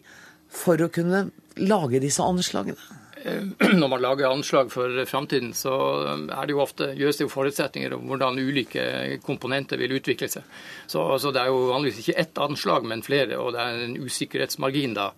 [0.49, 1.27] for å kunne
[1.59, 2.99] lage disse anslagene?
[3.23, 3.43] Eh,
[3.81, 5.73] når man lager anslag for framtiden, så
[6.07, 8.83] er det jo ofte, gjøres det jo forutsetninger om hvordan ulike
[9.25, 10.59] komponenter vil utvikle seg.
[10.87, 13.97] Så, så, Det er jo vanligvis ikke ett anslag, men flere, og det er en
[13.99, 15.11] usikkerhetsmargin da.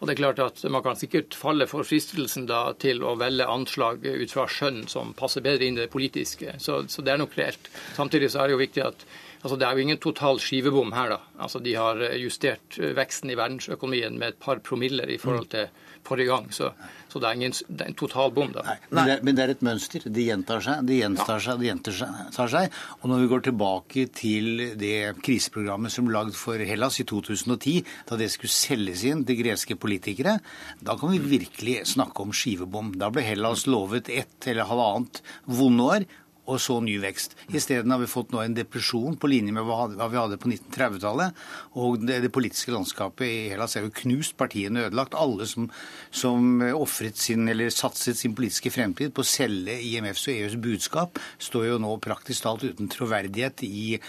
[0.00, 3.48] Og det er klart at Man kan sikkert falle for fristelsen da til å velge
[3.50, 6.54] anslag ut fra skjønn som passer bedre inn i det politiske.
[6.58, 7.68] Så, så det er nok reelt.
[7.96, 9.04] Samtidig så er det jo viktig at
[9.40, 11.14] Altså, det er jo ingen total skivebom her.
[11.14, 11.20] da.
[11.40, 15.48] Altså, De har eh, justert eh, veksten i verdensøkonomien med et par promiller i forhold
[15.54, 15.70] til
[16.04, 16.50] forrige gang.
[16.52, 16.70] Så,
[17.08, 18.52] så det, er ingen, det, er en total bom.
[18.52, 18.64] da.
[18.66, 20.04] Nei, men, det er, men, det er, et mønster.
[20.04, 21.44] De gjentar seg, de gjentar ja.
[21.46, 22.78] seg, de gjentar seg.
[23.00, 27.80] Og når vi går tilbake til det kriseprogrammet som ble lagd for Hellas i 2010,
[28.10, 30.36] da det skulle selges inn til greske politikere,
[30.84, 32.92] da kan vi virkelig snakke om skivebom.
[33.00, 36.10] Da ble Hellas lovet ett eller halvannet vonde år
[36.50, 37.36] og så ny vekst.
[37.54, 41.42] Isteden har vi fått nå en depresjon på linje med hva vi hadde på 1930-tallet.
[41.80, 45.16] Og det, politiske landskapet i Hellas er jo knust, partiene ødelagt.
[45.18, 45.68] Alle som,
[46.10, 51.20] som ofret sin, eller satset sin politiske fremtid på å selge IMFs og EUs budskap,
[51.42, 54.00] står jo nå praktisk talt uten troverdighet i,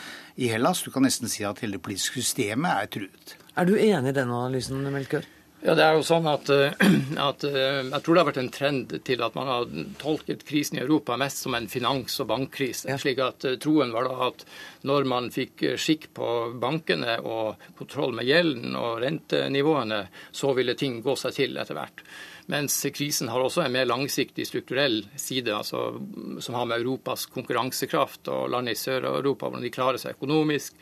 [0.41, 0.83] i Hellas.
[0.85, 3.37] Du kan nesten si at hele det politiske systemet er truet.
[3.59, 5.27] Er du enig i den analysen, Melkør?
[5.61, 6.73] Ja, det er jo sånn at, eh,
[7.21, 9.67] at, eh, Jeg tror det har vært en trend til at man har
[10.01, 12.89] tolket krisen i Europa mest som en finans- og bankkrise.
[12.97, 14.41] Slik at eh, Troen var da at
[14.89, 16.29] når man fikk skikk på
[16.61, 20.01] bankene og kontroll med gjelden og rentenivåene,
[20.33, 22.01] så ville ting gå seg til etter hvert.
[22.49, 26.01] Mens krisen har også en mer langsiktig strukturell side, altså,
[26.41, 30.73] som har med Europas konkurransekraft og land i Sør-Europa, hvordan de klarer seg økonomisk,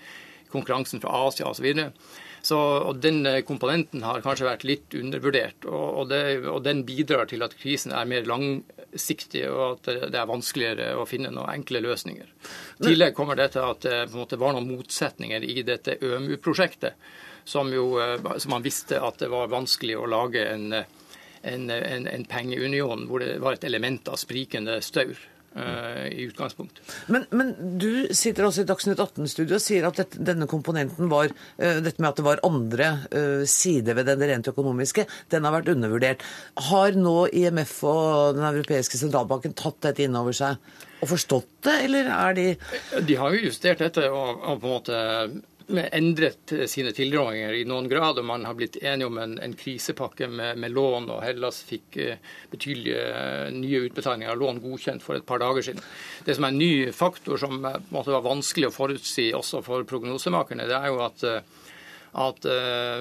[0.56, 1.68] konkurransen fra Asia osv.
[2.42, 5.68] Så, og Den eh, komponenten har kanskje vært litt undervurdert.
[5.68, 10.20] Og, og, det, og, Den bidrar til at krisen er mer langsiktig, og at det
[10.20, 12.30] er vanskeligere å finne noen enkle løsninger.
[12.80, 16.96] I tillegg kommer dette at det måte var noen motsetninger i dette ØMU-prosjektet,
[17.50, 22.08] som, jo, eh, som man visste at det var vanskelig å lage en, en, en,
[22.08, 25.18] en pengeunion hvor det var et element av sprikende staur.
[25.50, 26.84] Uh, i utgangspunktet.
[27.10, 31.32] Men, men, du sitter også i Dagsnytt 18-studio og sier at dette, denne komponenten var
[31.34, 35.56] uh, dette med at det var andre uh, sider ved den rent økonomiske, den har
[35.58, 36.22] vært undervurdert.
[36.70, 40.62] Har nå IMF og Den europeiske sentralbanken tatt dette inn over seg
[41.00, 42.48] og forstått det, eller er de
[43.10, 45.00] De har jo justert dette og, og på en måte
[45.70, 50.28] endret sine tilrådinger i noen grad, og man har blitt enige om en, en krisepakke
[50.32, 55.20] med, med, lån, og Hellas fikk uh, betydelige uh, nye utbetalinger av lån godkjent for
[55.20, 55.86] et par dager siden.
[56.26, 60.68] Det som er en ny faktor som måtte være vanskelig å forutsi også for prognosemakerne,
[60.70, 61.28] det er jo at
[62.20, 62.46] at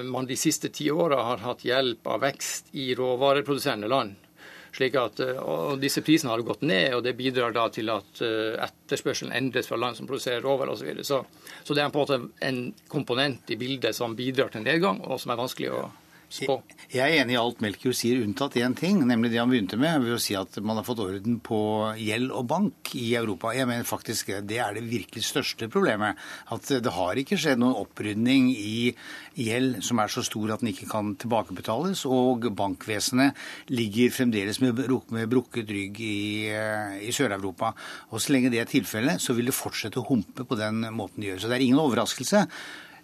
[0.05, 4.28] man de siste ti åra har hatt hjelp av vekst i råvareproduserende land.
[4.75, 8.21] Slik at, eh, og Disse prisene har gått ned, og det bidrar da til at
[8.25, 10.83] eh, etterspørselen endres fra land som produserer råvarer osv.
[10.83, 11.07] Så, videre.
[11.07, 11.23] så
[11.63, 15.19] Så det er på en måte en komponent i bildet som bidrar til nedgang, og
[15.21, 15.87] som er vanskelig å
[16.29, 16.59] spå.
[16.93, 20.03] Jeg er enig i alt Melkjord sier, unntatt én ting, nemlig det han begynte med,
[20.05, 21.59] ved å si at man har fått orden på
[21.99, 23.53] gjeld og bank i Europa.
[23.57, 26.19] Jeg mener faktisk det er det virkelig største problemet.
[26.53, 28.91] At det har ikke skjedd noen opprydning i
[29.39, 33.37] gjeld som er så stor at den ikke kan tilbakebetales, og bankvesenet
[33.73, 34.83] ligger fremdeles med,
[35.29, 36.19] brukket rygg i,
[36.53, 37.73] eh, i Sør-Europa.
[38.11, 41.21] Og Så lenge det er tilfellet, så vil det fortsette å humpe på den måten
[41.21, 41.41] de gjør.
[41.41, 42.45] Så det er ingen overraskelse.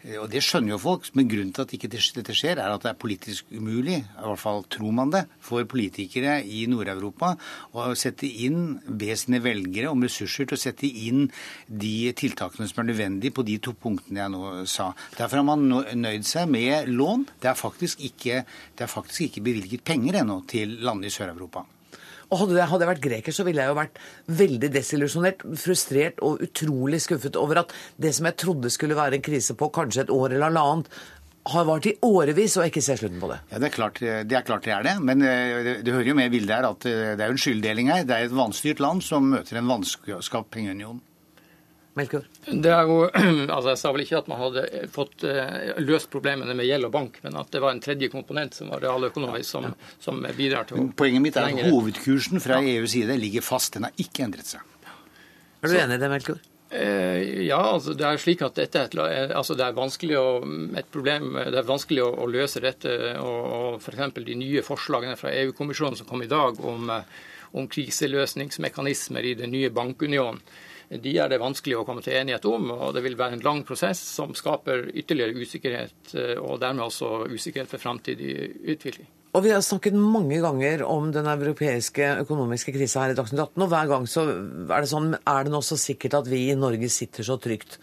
[0.06, 2.84] Eh, og Det skjønner jo folk, men grunnen til at ikke dette skjer, er at
[2.84, 7.34] det er politisk umulig, i hvert fall tror man det, for politikere i Nord-Europa
[7.74, 11.28] å sette inn, be sine velgere om ressurser til å sette inn
[11.68, 14.92] de tiltakene som er nødvendige på de to punktene jeg nå sa.
[15.18, 17.26] Derfor har man nøyd seg med lån.
[17.42, 18.44] Det er faktisk ikke,
[18.78, 21.66] det er faktisk ikke bevilget penger ennå til landene i Sør-Europa.
[22.30, 24.00] Og hadde jeg, hadde jeg vært greker, så ville jeg jo vært
[24.40, 29.26] veldig desillusjonert, frustrert og utrolig skuffet over at det som jeg trodde skulle være en
[29.26, 30.90] krise på kanskje et år eller halvannet,
[31.46, 33.36] har vart i årevis, og ikke ser slutten på det.
[33.52, 34.96] Ja, Det er klart det er, klart det, er det.
[35.06, 37.44] Men eh, det, det hører jo med bildet her at eh, det er jo en
[37.44, 38.08] skylddeling her.
[38.08, 41.04] Det er et vanstyrt land som møter en vanskapt pengeunion.
[41.96, 42.26] Melkjord?
[42.46, 43.06] Det er jo,
[43.56, 46.92] altså Jeg sa vel ikke at man hadde fått uh, løst problemene med gjeld og
[46.96, 49.70] bank, men at det var en tredje komponent som var realøkonomisk, som,
[50.04, 52.60] som bidrar til å Poenget mitt er at hovedkursen fra.
[52.66, 53.78] EUs side ligger fast.
[53.78, 54.76] Den har ikke endret seg.
[55.64, 56.44] Er du enig i det, Melkjord?
[56.76, 60.28] Uh, ja, altså det er slik at dette et, eh, altså det er vanskelig å,
[60.76, 62.92] et problem, det er vanskelig å, å løse dette.
[63.24, 64.20] og, og F.eks.
[64.20, 66.92] de nye forslagene fra EU-kommisjonen som kom i dag om,
[67.56, 70.44] om kriseløsningsmekanismer i den nye bankunionen
[70.90, 72.70] de er det vanskelig å komme til enighet om.
[72.72, 77.28] og Det vil være en lang prosess som skaper ytterligere usikkerhet, eh, og dermed også
[77.32, 78.36] usikkerhet for framtidig
[78.76, 79.08] utvikling.
[79.36, 83.64] Og Vi har snakket mange ganger om den europeiske økonomiske krisa her i Dagsnytt 18,
[83.64, 84.24] og hver gang så
[84.72, 87.80] er det sånn Er det nå så sikkert at vi i Norge sitter så trygt?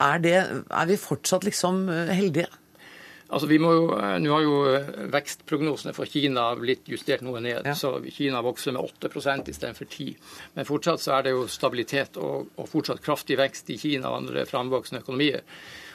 [0.00, 0.34] Er, det,
[0.66, 2.48] er vi fortsatt liksom eh, heldige?
[3.28, 7.40] Altså vi må jo, eh, Nå har jo eh, vekstprognosene for Kina blitt justert noe
[7.40, 7.64] ned.
[7.64, 7.76] Ja.
[7.78, 10.16] så Kina vokser med 8% istedenfor 10
[10.54, 14.22] Men fortsatt så er det jo stabilitet og, og fortsatt kraftig vekst i Kina og
[14.22, 15.44] andre framvoksende økonomier.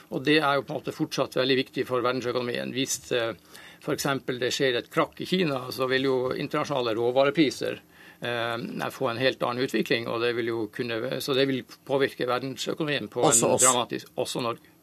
[0.09, 2.73] Og Det er jo på en måte fortsatt veldig viktig for verdensøkonomien.
[2.73, 3.35] Hvis eh,
[3.83, 4.09] f.eks.
[4.41, 7.85] det skjer et krakk i Kina, så vil jo internasjonale råvarepriser
[8.91, 10.09] få en helt annen utvikling.
[10.11, 14.41] og det vil jo kunne, Så det vil påvirke verdensøkonomien på også en dramatisk Også
[14.43, 14.78] Norge.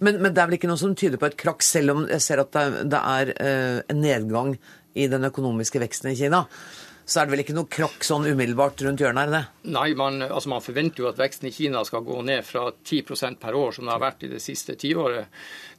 [0.00, 2.24] Men, men, det er vel ikke noe som tyder på et krakk, selv om jeg
[2.24, 4.54] ser at det, det er uh, en nedgang
[4.98, 6.44] i den økonomiske veksten i Kina.
[7.08, 9.70] Så er det vel ikke noe krakk sånn umiddelbart rundt hjørnet, er det det?
[9.72, 13.38] Nei, man, altså man forventer jo at veksten i Kina skal gå ned fra 10%
[13.40, 15.30] per år, som det har vært i det siste tiåret,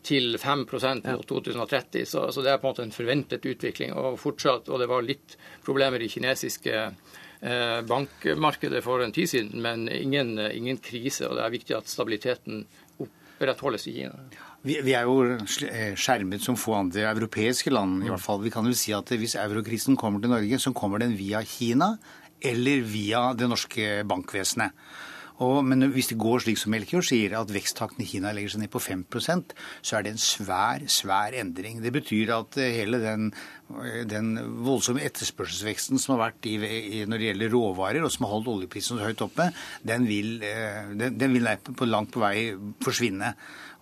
[0.10, 2.08] til 5% mot 2030.
[2.10, 3.94] Så, så, det er på en måte en forventet utvikling.
[3.94, 9.62] Og fortsatt, og det var litt problemer i kinesiske eh, bankmarkedet for en tid siden,
[9.62, 11.30] men ingen, ingen krise.
[11.30, 12.66] og Det er viktig at stabiliteten
[13.40, 14.18] opprettholdes i Kina.
[14.68, 18.04] Vi, vi, er jo eh, skjermet som få andre europeiske land.
[18.04, 18.42] i hvert fall.
[18.44, 21.98] Vi kan jo si at Hvis eurokrisen kommer til Norge, så kommer den via Kina
[22.42, 24.72] eller via det norske bankvesenet.
[25.46, 28.64] Og, men hvis det går slik som Melchior sier, at veksttakten i Kina legger seg
[28.66, 31.80] ned på 5% så er det en svær, svær endring.
[31.84, 33.30] Det betyr at eh, hele den,
[33.80, 34.34] eh, den
[34.66, 38.52] voldsomme etterspørselsveksten som har vært i, i, når det gjelder råvarer, og som har holdt
[38.56, 39.48] oljeprisen så høyt oppe,
[39.88, 42.52] den vil, eh, den, den vil på langt på vei
[42.84, 43.34] forsvinne.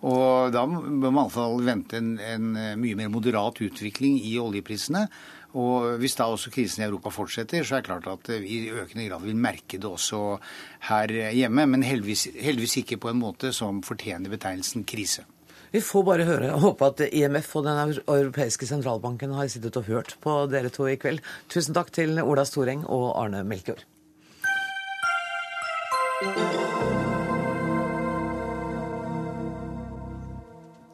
[0.06, 4.36] Og da må man i alle fall vente en, en mye mer moderat utvikling i
[4.38, 5.08] oljeprisene.
[5.56, 8.70] Og Hvis da også krisen i Europa fortsetter, så er det klart at vi i
[8.70, 10.38] økende grad vil merke det også
[10.90, 11.66] her hjemme.
[11.66, 15.24] Men heldigvis, heldigvis ikke på en måte som fortjener betegnelsen krise.
[15.72, 16.52] Vi får bare høre.
[16.54, 20.86] og håpe at IMF og Den europeiske sentralbanken har sittet og hørt på dere to
[20.86, 21.20] i kveld.
[21.48, 23.84] Tusen takk til Ola Storeng og Arne Melkjord.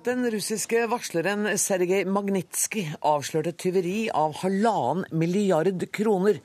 [0.05, 6.43] Den russiske varsleren Sergej Magnitskij avslørte tyveri av halvannen milliard kroner.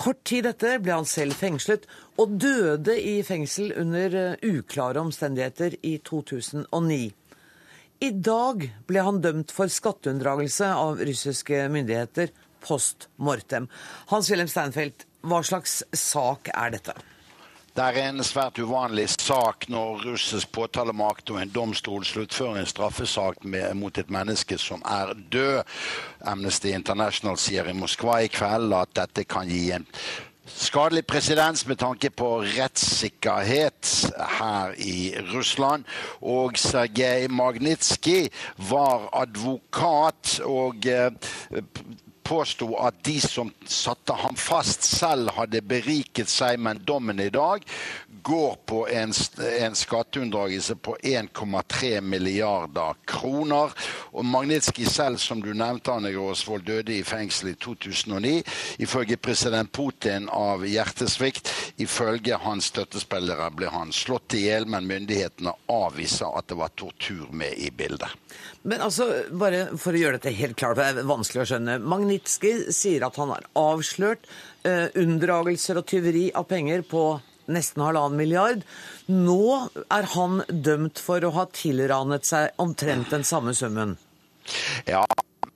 [0.00, 1.84] Kort tid etter ble han selv fengslet,
[2.16, 7.02] og døde i fengsel under eh, uklare omstendigheter i 2009.
[8.00, 12.32] I dag ble han dømt for skatteunndragelse av russiske myndigheter
[12.64, 13.68] post mortem.
[14.08, 16.96] Hans-Wilhelm Steinfeld, hva slags sak er dette?
[17.76, 23.42] Det er en svært uvanlig sak når russisk påtalemakt og en domstol sluttfører en straffesak
[23.44, 25.60] med, mot et menneske som er død.
[26.24, 29.84] Amnesty International sier i Moskva i kveld at dette kan gi en
[30.48, 33.92] skadelig presedens med tanke på rettssikkerhet
[34.38, 35.84] her i Russland.
[36.24, 38.30] Og Sergej Magnitskij
[38.70, 41.12] var advokat og eh,
[42.26, 47.64] påsto at de som satte ham fast, selv hadde beriket seg, men dommen i dag
[48.26, 49.12] går på en,
[49.60, 53.70] en skatteunndragelse på 1,3 milliarder kroner.
[54.12, 58.42] Og Magnitskij selv, som du nevnte, Anne Gråsvold, døde i fengsel i 2009.
[58.82, 61.52] Ifølge president Putin av hjertesvikt.
[61.76, 67.28] Ifølge hans støttespillere ble han slått i hjel, men myndighetene avviser at det var tortur
[67.36, 68.08] med i bildet.
[68.64, 71.76] Men altså, bare for å gjøre dette helt klart, det er vanskelig å skjønne.
[71.84, 74.24] Magnitskij sier at han har avslørt
[74.64, 77.04] eh, unndragelser og tyveri av penger på
[77.52, 78.64] nesten halvannen milliard.
[79.12, 83.98] Nå er han dømt for å ha tilranet seg omtrent den samme summen.
[84.88, 85.04] Ja,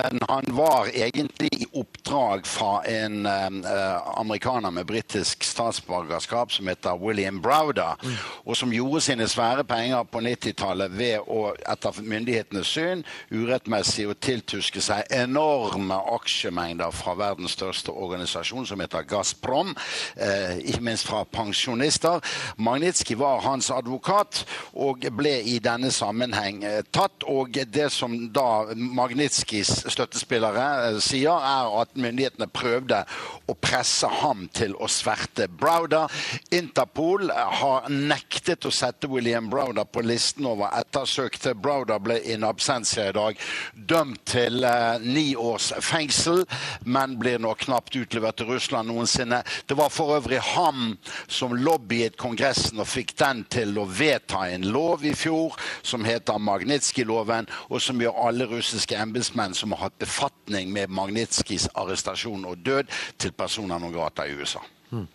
[0.02, 6.98] men han var egentlig i oppdrag fra en uh, amerikaner med britisk statsborgerskap som heter
[7.04, 7.96] William Browder,
[8.44, 14.16] og som gjorde sine svære penger på 90-tallet ved å, etter myndighetenes syn, urettmessig å
[14.16, 21.26] tiltuske seg enorme aksjemengder fra verdens største organisasjon, som heter Gazprom, uh, ikke minst fra
[21.28, 22.24] pensjonister.
[22.56, 28.48] Magnitskij var hans advokat og ble i denne sammenheng uh, tatt, og det som da
[28.76, 33.02] Magnitskijs støttespillere eh, sier, er at myndighetene prøvde
[33.50, 36.10] å presse ham til å sverte Browder.
[36.54, 41.54] Interpol har nektet å sette William Browder på listen over ettersøkte.
[41.58, 43.40] Browder ble in absentia i dag
[43.74, 46.44] dømt til eh, ni års fengsel,
[46.84, 49.42] men blir nå knapt utlevert til Russland noensinne.
[49.66, 50.94] Det var for øvrig ham
[51.28, 56.40] som lobbyet Kongressen og fikk den til å vedta en lov i fjor som heter
[56.40, 62.60] Magnitskij-loven, og som gjør alle russiske embetsmenn som har hatt befatning med Magnitskijs arrestasjon og
[62.64, 64.60] død, til personer non grata i USA.
[64.90, 65.08] Hmm.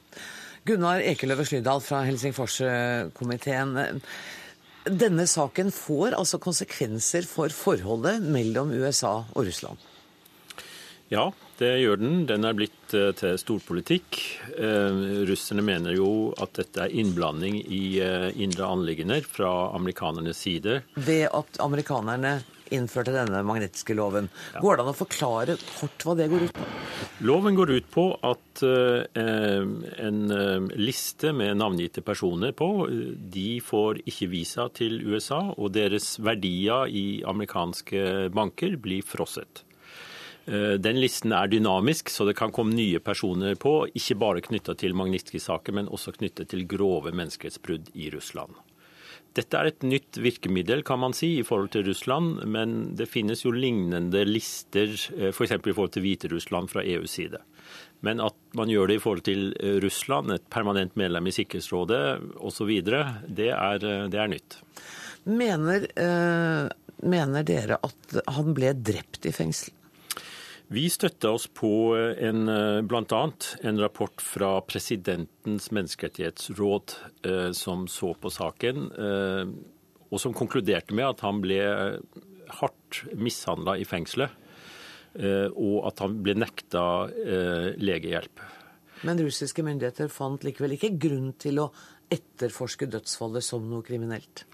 [0.66, 4.02] Gunnar Ekeløve Slydal fra Helsingforskomiteen.
[4.86, 9.78] Denne saken får altså konsekvenser for forholdet mellom USA og Russland?
[11.14, 12.16] Ja, det gjør den.
[12.26, 14.18] Den er blitt eh, til storpolitikk.
[14.58, 16.10] Eh, russerne mener jo
[16.42, 20.82] at dette er innblanding i eh, indre anliggender fra amerikanernes side.
[20.98, 22.40] Ved at amerikanerne
[22.74, 24.30] innførte denne magnetiske loven.
[24.62, 26.70] Går det an å forklare kort hva det går ut på?
[27.28, 32.70] Loven går ut på at eh, en eh, liste med navngitte personer på,
[33.36, 39.66] de får ikke visa til USA, og deres verdier i amerikanske banker blir frosset.
[40.46, 44.76] Eh, den listen er dynamisk, så det kan komme nye personer på, ikke bare knytta
[44.78, 48.54] til Magnitskij-saker, men også knyttet til grove menneskerettsbrudd i Russland.
[49.36, 53.44] Dette er et nytt virkemiddel kan man si, i forhold til Russland, men det finnes
[53.44, 55.52] jo lignende lister f.eks.
[55.52, 57.42] Eh, for i forhold til Hviterussland fra EUs side.
[58.06, 62.02] Men at man gjør det i forhold til eh, Russland, et permanent medlem i Sikkerhetsrådet
[62.40, 64.60] osv., det, er, eh, det er nytt.
[65.26, 66.72] Mener, øh,
[67.04, 69.75] mener dere at han ble drept i fengsel?
[70.68, 73.32] Vi støtta oss på en, eh, bl.a.
[73.62, 79.46] en rapport fra presidentens menneskerettighetsråd eh, som så på saken, eh,
[80.10, 81.60] og som konkluderte med at han ble
[82.62, 84.42] hardt mishandla i fengselet,
[85.16, 86.84] og at han ble nekta
[87.82, 88.44] legehjelp.
[89.08, 91.70] Men russiske myndigheter fant likevel ikke grunn til å
[92.14, 94.46] etterforske dødsfallet som noe kriminelt?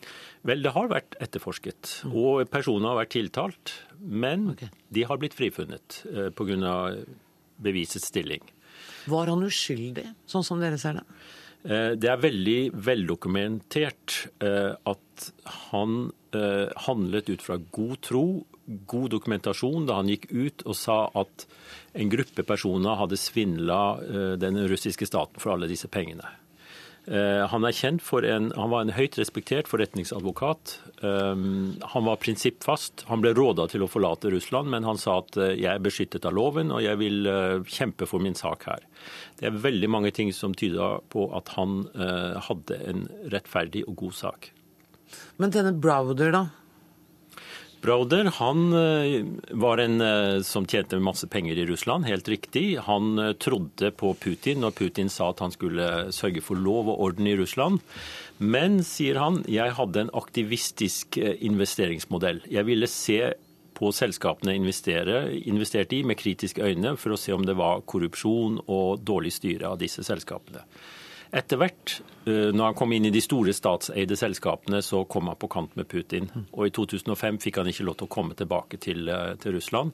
[0.48, 3.76] Vel, det har vært etterforsket, og personer har vært tiltalt.
[4.02, 4.72] Men okay.
[4.90, 6.74] de har blitt frifunnet eh, pga.
[7.62, 8.42] bevisets stilling.
[9.12, 11.06] Var han uskyldig, sånn som dere ser det?
[11.70, 15.32] Eh, det er veldig veldokumentert eh, at
[15.72, 16.00] han
[16.32, 18.26] handlet ut fra god tro,
[18.88, 21.44] god dokumentasjon, da han gikk ut og sa at
[21.92, 23.82] en gruppe personer hadde svindla
[24.40, 26.24] den russiske staten for alle disse pengene.
[27.06, 30.76] Eh, han en, han var en høyt respektert forretningsadvokat.
[31.02, 31.36] Eh,
[31.94, 33.06] han var prinsippfast.
[33.10, 36.28] Han ble råda til å forlate Russland, men han sa at eh, jeg er beskyttet
[36.30, 37.26] av loven og jeg vil
[37.66, 38.86] kjempe for min sak her.
[39.40, 41.84] Det er veldig mange ting som tyder på at han
[42.46, 44.52] hadde en rettferdig og god sak.
[45.42, 46.44] Men denne Browder, da?
[47.82, 49.24] Browder han eh,
[49.58, 52.78] var en eh, som tjente masse penger i Russland, helt riktig.
[52.86, 57.02] Han eh, trodde på Putin når Putin sa at han skulle sørge for lov og
[57.08, 57.82] orden i Russland.
[58.38, 62.44] Men, sier han, jeg hadde en aktivistisk investeringsmodell.
[62.54, 63.20] Jeg ville se
[63.78, 69.02] på selskapene investerte i med kritiske øyne for å se om det var korrupsjon og
[69.02, 70.62] dårlig styre av disse selskapene.
[71.32, 75.50] Etter hvert, når han kom inn i de store statseide selskapene, så kom han på
[75.52, 76.30] kant med Putin.
[76.52, 79.92] Og i 2005 fikk han ikke lov til å komme tilbake til, eh, til Russland.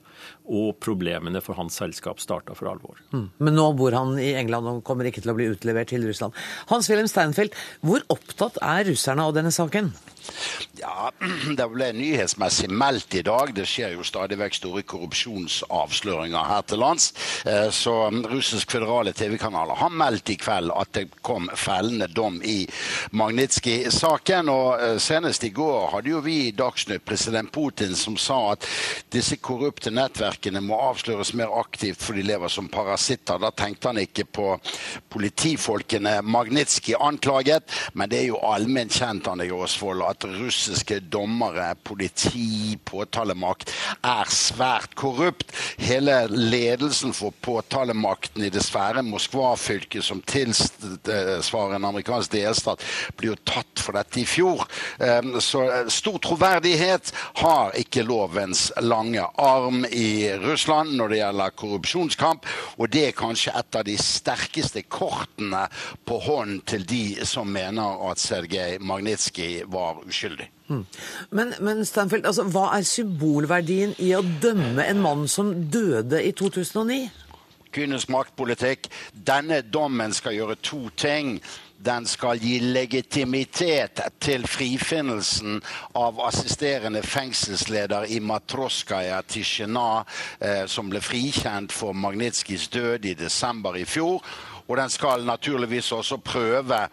[0.48, 3.00] Og problemene for hans selskap starta for alvor.
[3.12, 3.30] Mm.
[3.38, 6.32] Men nå bor han i England og kommer ikke til å bli utlevert til Russland.
[6.68, 9.92] Hans-Wilhelm Steinfeld, hvor opptatt er russerne av denne saken?
[10.78, 11.10] Ja,
[11.58, 13.54] Det ble nyhetsmessig meldt i dag.
[13.54, 17.12] Det skjer jo stadig vekk store korrupsjonsavsløringer her til lands.
[17.48, 22.66] Eh, så russisk føderale TV-kanaler har meldt i kveld at det kom fellende dom i
[23.10, 24.48] Magnitskij-saken.
[24.52, 28.66] Og eh, senest i går hadde jo vi i Dagsnytt president Putin som sa at
[29.12, 33.40] disse korrupte nettverkene må avsløres mer aktivt for de lever som parasitter.
[33.40, 34.48] Da tenkte han ikke på
[35.12, 42.76] politifolkene Magnitskij anklaget, men det er jo allment kjent Anne Osvold, at russiske dommere, politi,
[42.88, 43.72] påtalemakt
[44.06, 45.52] er svært korrupt.
[45.80, 52.84] Hele ledelsen for påtalemakten i det svære Moskva-fylket, som tilsvarer en amerikansk delstat,
[53.16, 54.64] blir jo tatt for dette i fjor.
[55.44, 62.48] Så eh, stor troverdighet har ikke lovens lange arm i Russland når det gjelder korrupsjonskamp,
[62.78, 65.66] og det er kanskje et av de sterkeste kortene
[66.08, 70.48] på hånden til de som mener at Sergej Magnitskij var uskyldig.
[70.68, 70.84] Mm.
[71.30, 76.34] Men, men Stanfield, altså, hva er symbolverdien i å dømme en mann som døde i
[76.36, 77.08] 2009?
[77.72, 78.88] Kvinnens maktpolitikk.
[79.12, 81.38] Denne dommen skal gjøre to ting.
[81.78, 85.60] Den skal gi legitimitet til frifinnelsen
[85.94, 90.04] av assisterende fengselsleder i Matroskaja Tisjena,
[90.40, 94.18] eh, som ble frikjent for Magnitskijs død i desember i fjor.
[94.66, 96.88] Og den skal naturligvis også prøve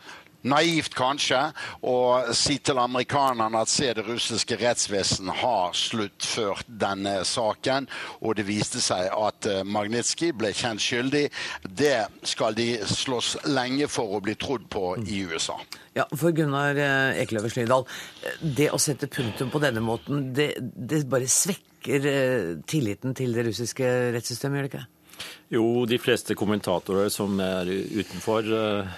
[0.45, 1.41] naivt kanskje,
[1.85, 1.97] å
[2.35, 7.89] si til amerikanerne at se det russiske rettsvesen har sluttført denne saken.
[8.21, 11.27] Og det viste seg at eh, Magnitskij ble kjent skyldig.
[11.65, 15.57] Det skal de slåss lenge for å bli trodd på i USA.
[15.95, 17.85] Ja, for Gunnar Ekeløve Ekløver Slydal,
[18.41, 23.47] det å sette punktum på denne måten, det, det bare svekker eh, tilliten til det
[23.49, 24.85] russiske rettssystemet, gjør det ikke?
[25.53, 28.93] Jo, de fleste kommentatorer som er utenfor eh,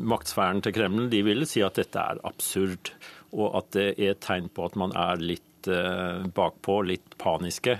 [0.00, 2.94] maktsfæren til Kreml, de vil si at dette er absurd,
[3.32, 7.78] og at det er tegn på at man er litt eh, bakpå, litt paniske.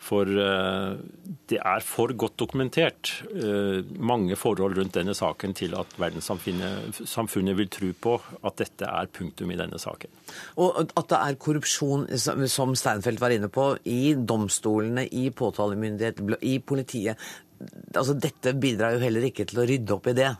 [0.00, 0.94] For eh,
[1.52, 7.68] det er for godt dokumentert eh, mange forhold rundt denne saken til at verdenssamfunnet vil
[7.72, 10.12] tro på at dette er punktum i denne saken.
[10.64, 16.56] Og at det er korrupsjon, som Steinfeld var inne på, i domstolene, i påtalemyndighet, i
[16.64, 17.20] politiet.
[17.92, 20.32] Altså, dette bidrar jo heller ikke til å rydde opp i det.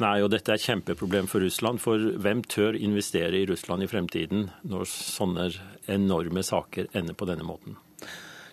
[0.00, 1.80] Nei, og dette er et kjempeproblem for Russland.
[1.82, 5.50] For hvem tør investere i Russland i fremtiden når sånne
[5.92, 7.76] enorme saker ender på denne måten?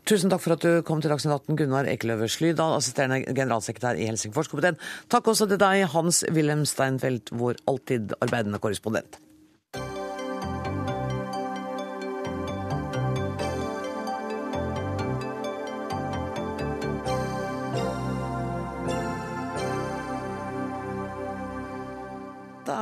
[0.10, 4.08] Tusen takk for at du kom til Dagsnytt 18, Gunnar Ekeløve Slydal, assisterende generalsekretær i
[4.10, 4.80] Helsingforskomiteen.
[5.14, 9.22] Takk også til deg, Hans-Wilhelm Steinfeld, vår alltid arbeidende korrespondent.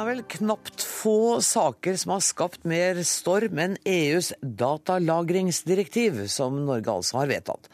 [0.09, 7.21] vel knapt få saker som har skapt mer storm enn EUs datalagringsdirektiv, som Norge altså
[7.21, 7.69] har vedtatt.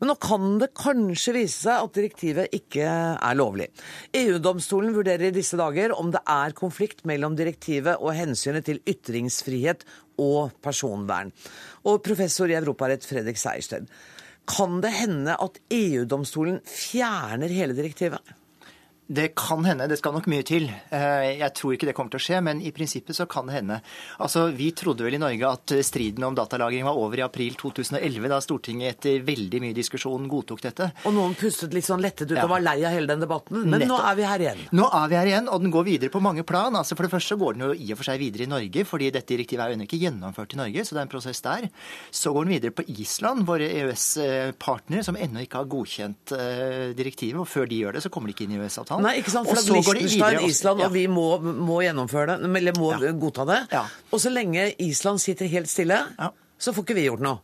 [0.00, 3.66] Men nå kan det kanskje vise seg at direktivet ikke er lovlig.
[4.16, 9.84] EU-domstolen vurderer i disse dager om det er konflikt mellom direktivet og hensynet til ytringsfrihet
[10.24, 11.34] og personvern.
[11.84, 13.92] Og professor i europarett Fredrik Sejersted,
[14.48, 18.39] kan det hende at EU-domstolen fjerner hele direktivet?
[19.10, 19.88] Det kan hende.
[19.90, 20.68] Det skal nok mye til.
[20.94, 23.56] Eh, jeg tror ikke det kommer til å skje, men i prinsippet så kan det
[23.56, 23.80] hende.
[24.22, 28.28] Altså, Vi trodde vel i Norge at striden om datalagring var over i april 2011,
[28.30, 30.92] da Stortinget etter veldig mye diskusjon godtok dette.
[31.10, 32.44] Og noen pustet litt sånn lettet ut Ja.
[32.44, 33.64] og var lei av hele den debatten.
[33.66, 34.62] Men nå er vi her igjen.
[34.72, 36.72] Nå er vi her igjen, og den går videre på mange plan.
[36.78, 39.10] Altså For det første går den jo i og for seg videre i Norge, fordi
[39.10, 41.68] dette direktivet er jo ennå ikke gjennomført i Norge, så det er en prosess der.
[42.12, 47.40] Så går den videre på Island, våre EØS-partnere, som ennå ikke har godkjent eh, direktivet.
[47.40, 48.99] Og før de gjør det, så kommer de ikke inn i EØS-avtalen.
[49.02, 49.48] Nei, ikke sant?
[49.50, 53.46] Og så går det videre Island og vi må, må gjennomføre det, eller må godta
[53.48, 53.60] det.
[54.12, 56.02] Og så lenge Island sitter helt stille,
[56.60, 57.40] så får ikke vi gjort noe.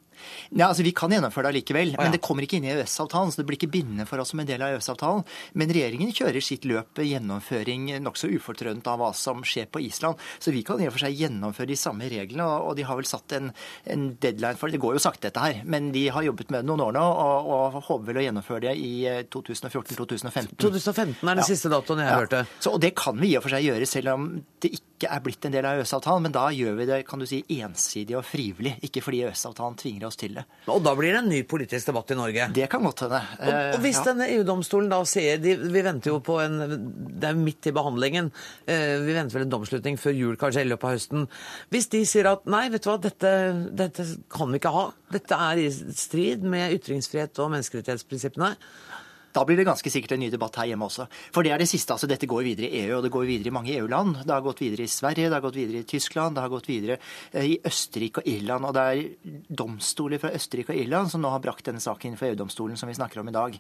[0.50, 3.32] Ja, altså Vi kan gjennomføre det allikevel, men det kommer ikke inn i EØS-avtalen.
[3.32, 5.24] så Det blir ikke bindende for oss som en del av EØS-avtalen.
[5.54, 10.20] Men regjeringen kjører sitt løp gjennomføring nokså ufortrødent av hva som skjer på Island.
[10.38, 13.08] Så vi kan i og for seg gjennomføre de samme reglene, og de har vel
[13.08, 13.52] satt en,
[13.84, 14.76] en deadline for det.
[14.76, 17.04] Det går jo sakte, dette her, men de har jobbet med det noen år nå,
[17.04, 20.56] og, og håper vel å gjennomføre det i eh, 2014-2015.
[20.60, 22.42] 2015 er den siste datoen jeg hørte.
[22.58, 24.28] Så, og det kan vi i og for seg gjøre, selv om
[24.62, 26.26] det ikke er blitt en del av EØS-avtalen.
[26.26, 30.08] Men da gjør vi det kan du si, ensidig og frivillig, ikke fordi EØS-avtalen tvinger
[30.08, 30.44] oss til det.
[30.72, 32.48] Og da blir det en ny politisk debatt i Norge.
[32.56, 33.20] Det kan godt hende.
[33.40, 34.06] Og, og hvis Eh, ja.
[34.10, 36.58] denne EU-domstolen da sier de, Vi venter jo på en
[37.16, 38.32] Det er midt i behandlingen.
[38.66, 41.28] Eh, vi venter vel en domslutning før jul, kanskje, i løpet av høsten.
[41.72, 43.32] Hvis de sier at nei, vet du hva, dette,
[43.76, 44.88] dette kan vi ikke ha.
[45.12, 48.54] Dette er i strid med ytringsfrihet og menneskerettighetsprinsippene.
[49.36, 51.04] Da blir det ganske sikkert en ny debatt her hjemme også.
[51.34, 51.92] For det er det siste.
[51.92, 54.22] altså Dette går videre i EU, og det går videre i mange EU-land.
[54.24, 56.68] Det har gått videre i Sverige, det har gått videre i Tyskland, det har gått
[56.70, 56.96] videre
[57.32, 58.64] eh, i Østerrike og Irland.
[58.64, 62.30] Og det er domstoler fra Østerrike og Irland som nå har brakt denne saken for
[62.30, 63.58] EU-domstolen som vi snakker om i dag.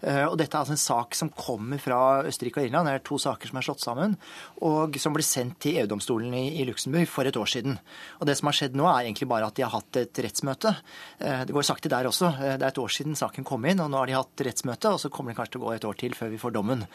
[0.00, 2.88] Eh, Og dette er altså en sak som kommer fra Østerrike og Irland.
[2.88, 4.16] Det er to saker som er slått sammen,
[4.64, 7.76] og som ble sendt til EU-domstolen i, i Luxembourg for et år siden.
[8.22, 10.72] Og det som har skjedd nå, er egentlig bare at de har hatt et rettsmøte.
[11.20, 12.32] Eh, Det går sakte der også.
[12.56, 14.96] Det er et år siden saken kom inn, og nå har de hatt rettsmøte.
[14.96, 16.86] og så kommer det kanskje til å gå et år til før vi får dommen.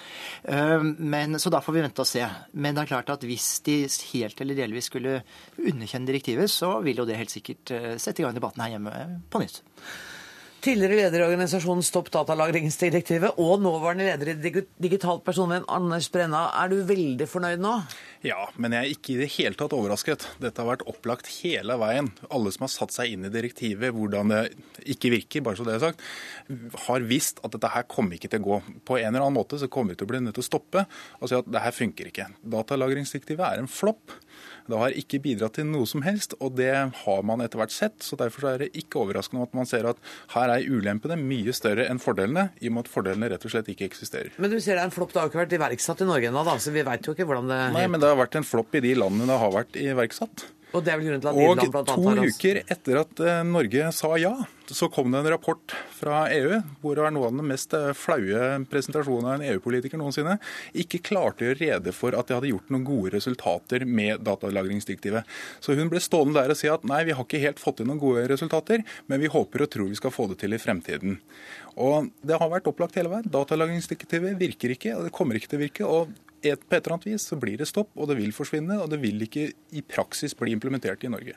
[1.14, 2.24] Men, så da får vi vente og se.
[2.56, 3.78] Men det er klart at hvis de
[4.14, 5.20] helt eller delvis skulle
[5.60, 8.98] underkjenne direktivet, så vil jo det helt sikkert eh, sette i gang debatten her hjemme
[9.32, 9.62] på nytt.
[10.64, 16.46] Tidligere leder i organisasjonen Stopp datalagringsdirektivet og nåværende leder i Digi- Digitalt personvern, Anders Brenna.
[16.56, 17.74] Er du veldig fornøyd nå?
[18.24, 20.24] Ja, men jeg er ikke i det hele tatt overrasket.
[20.40, 22.08] Dette har vært opplagt hele veien.
[22.32, 24.42] Alle som har satt seg inn i direktivet, hvordan det
[24.96, 26.06] ikke virker, bare så det er sagt,
[26.86, 28.62] har visst at dette her kommer ikke til å gå.
[28.88, 30.86] På en eller annen måte så kommer vi til å bli nødt til å stoppe
[31.20, 32.30] og si at det her funker ikke.
[32.56, 34.16] Datalagringsdirektivet er en flopp.
[34.70, 37.98] Det har ikke bidratt til noe som helst, og det har man etter hvert sett.
[38.06, 40.00] så Derfor er det ikke overraskende at man ser at
[40.36, 43.70] her er ulempene mye større enn fordelene, i og med at fordelene rett og slett
[43.74, 44.34] ikke eksisterer.
[44.38, 45.14] Men du ser det er en flopp.
[45.14, 47.52] Det har ikke vært iverksatt i Norge ennå, da, så vi veit jo ikke hvordan
[47.52, 50.48] det Nei, men det har vært en flopp i de landene det har vært iverksatt.
[50.74, 52.38] Og det er vel grunnen til at Irland blant to annet har oss.
[52.38, 54.34] uker etter at eh, Norge sa ja,
[54.74, 57.92] så kom det en rapport fra EU hvor det var noe av den mest eh,
[57.98, 60.40] flaue presentasjonen av en EU-politiker noensinne,
[60.74, 65.30] ikke klarte å gjøre rede for at de hadde gjort noen gode resultater med datalagringsdirektivet.
[65.62, 67.90] Så hun ble stående der og si at nei, vi har ikke helt fått til
[67.90, 71.20] noen gode resultater, men vi håper og tror vi skal få det til i fremtiden.
[71.78, 73.30] Og det har vært opplagt hele veien.
[73.34, 75.90] Datalagringsdirektivet virker ikke, og det kommer ikke til å virke.
[75.90, 78.78] og et, på et eller annet vis så blir det stopp, og det vil forsvinne,
[78.84, 79.46] og det vil ikke
[79.78, 81.36] i praksis bli implementert i Norge.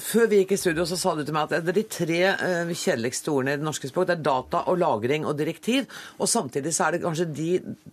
[0.00, 2.20] Før vi gikk i studio, så sa du til meg at det er de tre
[2.32, 4.08] eh, kjedeligste ordene i det norske språk.
[4.08, 5.86] Det er data og lagring og direktiv.
[6.18, 7.50] Og samtidig så er det kanskje de,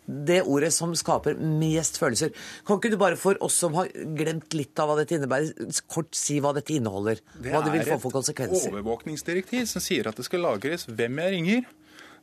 [0.08, 2.34] det ordet som skaper mest følelser.
[2.68, 5.54] Kan ikke du bare for oss som har glemt litt av hva dette innebærer,
[5.92, 7.22] kort si hva dette inneholder?
[7.44, 8.56] Hva det vil få for konsekvenser?
[8.56, 11.72] Det er et overvåkningsdirektiv som sier at det skal lagres hvem jeg ringer,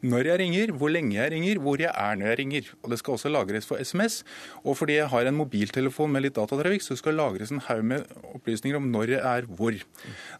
[0.00, 2.68] når jeg ringer, hvor lenge jeg ringer, hvor jeg er når jeg ringer.
[2.82, 4.22] Og Det skal også lagres for SMS.
[4.64, 7.84] Og fordi jeg har en mobiltelefon med litt datatrafikk, så skal det lagres en haug
[7.84, 9.76] med opplysninger om når jeg er hvor.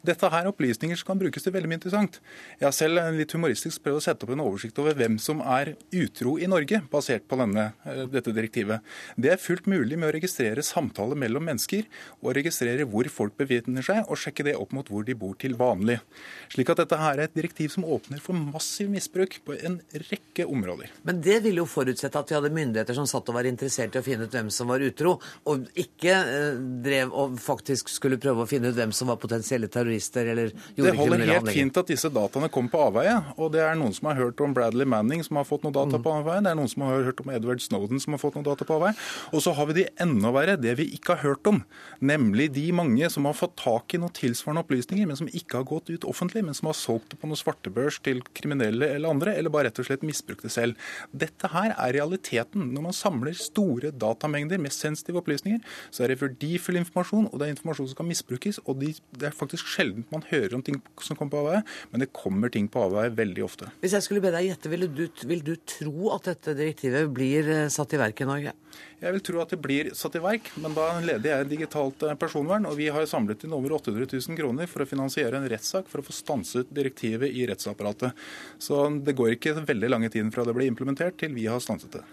[0.07, 2.21] Dette her er opplysninger som kan brukes til veldig mye interessant.
[2.61, 5.75] Jeg har selv litt humoristisk prøvd å sette opp en oversikt over hvem som er
[5.93, 8.81] utro i Norge, basert på denne, eh, dette direktivet.
[9.21, 11.85] Det er fullt mulig med å registrere samtaler mellom mennesker,
[12.23, 15.55] og registrere hvor folk befinner seg, og sjekke det opp mot hvor de bor til
[15.55, 16.01] vanlig.
[16.49, 19.81] Slik at dette her er et direktiv som åpner for massiv misbruk på en
[20.11, 20.91] rekke områder.
[21.03, 24.01] Men det ville jo forutsette at vi hadde myndigheter som satt og var interessert i
[24.01, 25.17] å finne ut hvem som var utro,
[25.51, 29.71] og ikke eh, drev og faktisk skulle prøve å finne ut hvem som var potensielle
[29.73, 33.17] terrorister eller Det holder helt fint at disse dataene kom på avveie.
[33.39, 36.01] Og det er noen som har hørt om Bradley Manning som har fått noe data
[36.03, 36.43] på avveie.
[36.45, 38.79] Det er noen som har hørt om Edward Snowden som har fått noe data på
[38.79, 38.97] avveie.
[39.35, 41.63] Og så har vi de enda verre, det vi ikke har hørt om.
[42.01, 45.69] Nemlig de mange som har fått tak i noen tilsvarende opplysninger, men som ikke har
[45.69, 49.35] gått ut offentlig, men som har solgt det på noe svartebørs til kriminelle eller andre,
[49.41, 50.91] eller bare rett og slett misbrukt det selv.
[51.11, 52.71] Dette her er realiteten.
[52.75, 55.61] Når man samler store datamengder med sensitive opplysninger,
[55.91, 58.61] så er det verdifull informasjon, og det er informasjon som kan misbrukes.
[58.67, 62.13] Og det er faktisk sjelden man hører om ting som kommer på avveie, men det
[62.17, 63.71] kommer ting på avveie veldig ofte.
[63.83, 67.49] Hvis jeg skulle be deg gjette, vil du, vil du tro at dette direktivet blir
[67.51, 68.57] eh, satt i verk i Norge?
[69.01, 72.17] Jeg vil tro at det blir satt i verk, men da leder jeg digitalt eh,
[72.21, 75.89] personvern, og vi har samlet inn over 800 000 kroner for å finansiere en rettssak
[75.89, 78.13] for å få stanset direktivet i rettsapparatet.
[78.61, 81.99] Så det går ikke veldig lange tiden fra det ble implementert til vi har stanset
[81.99, 82.05] det.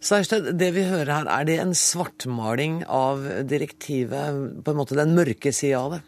[0.00, 5.12] Sejersted, det vi hører her, er det en svartmaling av direktivet, på en måte den
[5.16, 6.00] mørke sida av det?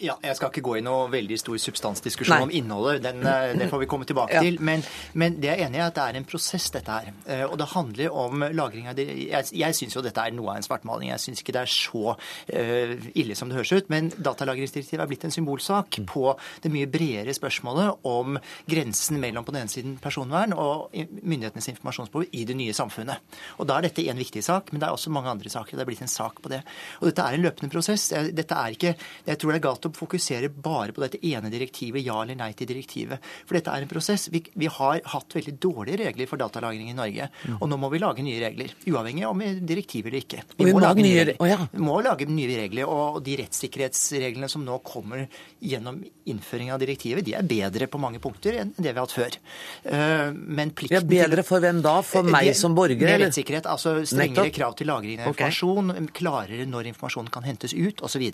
[0.00, 2.44] Ja, Jeg skal ikke gå i noe veldig stor substansdiskusjon Nei.
[2.46, 3.02] om innholdet.
[3.04, 4.42] Den, eh, det får vi komme tilbake ja.
[4.44, 4.56] til.
[4.64, 4.82] Men,
[5.12, 7.10] men, det er enig i at det er en prosess, dette her.
[7.26, 10.60] Eh, og det handler om lagring av Jeg, jeg syns jo dette er noe av
[10.60, 11.10] en svartmaling.
[11.12, 13.90] Jeg syns ikke det er så uh, ille som det høres ut.
[13.92, 16.08] Men datalagringsdirektivet er blitt en symbolsak mm.
[16.08, 16.24] på
[16.64, 18.40] det mye bredere spørsmålet om
[18.70, 23.20] grensen mellom på den ene siden personvern og myndighetenes informasjonsbehov i det nye samfunnet.
[23.58, 25.76] Og Da er dette en viktig sak, men det er også mange andre saker.
[25.76, 26.62] Det er blitt en sak på det.
[27.00, 28.10] Og dette er en løpende prosess.
[28.32, 28.94] Dette er ikke,
[29.26, 32.50] jeg tror det er galt å fokusere bare på dette ene direktivet, ja eller nei
[32.58, 33.22] til direktivet.
[33.46, 34.28] For dette er en prosess.
[34.32, 37.30] Vi, vi har hatt veldig dårlige regler for datalagring i Norge.
[37.46, 37.58] Mm.
[37.60, 38.74] Og nå må vi lage nye regler.
[38.90, 40.44] Uavhengig om direktiv eller ikke.
[40.56, 41.60] Vi, vi må, lage nye, oh, ja.
[41.80, 42.90] må lage nye regler.
[42.90, 45.26] Og de rettssikkerhetsreglene som nå kommer
[45.60, 49.16] gjennom innføring av direktivet, de er bedre på mange punkter enn det vi har hatt
[49.16, 49.40] før.
[49.86, 51.96] Uh, men plikten ja, Bedre for hvem da?
[52.06, 53.00] For meg meg som borger?
[53.00, 53.68] Med rettssikkerhet.
[53.70, 54.56] Altså strengere Nettopp.
[54.56, 56.10] krav til lagring av informasjon, okay.
[56.20, 58.26] klarere når informasjonen kan hentes ut osv.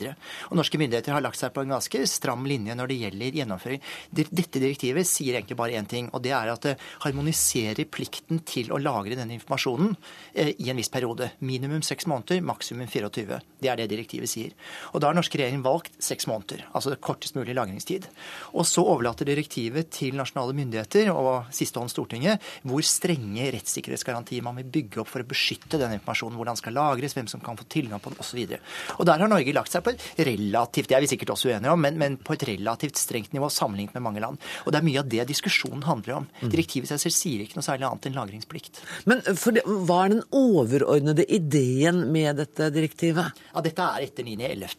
[0.56, 3.82] Norske myndigheter har lagt seg på en ganske stram linje når det gjelder gjennomføring.
[4.10, 8.72] Dette direktivet sier egentlig bare én ting, og det er at det harmoniserer plikten til
[8.72, 9.94] å lagre denne informasjonen
[10.34, 11.30] eh, i en viss periode.
[11.46, 13.40] Minimum seks måneder, maksimum 24.
[13.62, 14.54] Det er det direktivet sier.
[14.92, 18.08] Og da har norske regjering valgt seks måneder, altså kortest mulig lagringstid.
[18.54, 24.58] Og så overlater direktivet til nasjonale myndigheter og siste hånd Stortinget hvor strenge rettssikkerhetsgarantier man
[24.60, 27.58] vil bygge opp for å beskytte den informasjonen, hvordan den skal lagres, hvem som kan
[27.58, 28.42] få tilgang på den osv.
[28.46, 29.94] Der har Norge lagt seg på
[30.26, 33.50] relativt, det er vi sikkert også uenige om, men, men, på et relativt strengt nivå
[33.52, 34.40] sammenlignet med mange land.
[34.64, 36.28] Og Det er mye av det diskusjonen handler om.
[36.40, 36.50] Mm.
[36.52, 38.82] Direktivet seg selv sier ikke noe særlig annet enn lagringsplikt.
[39.10, 43.44] Men det, Hva er den overordnede ideen med dette direktivet?
[43.52, 44.74] Ja, Dette er etter 9.11.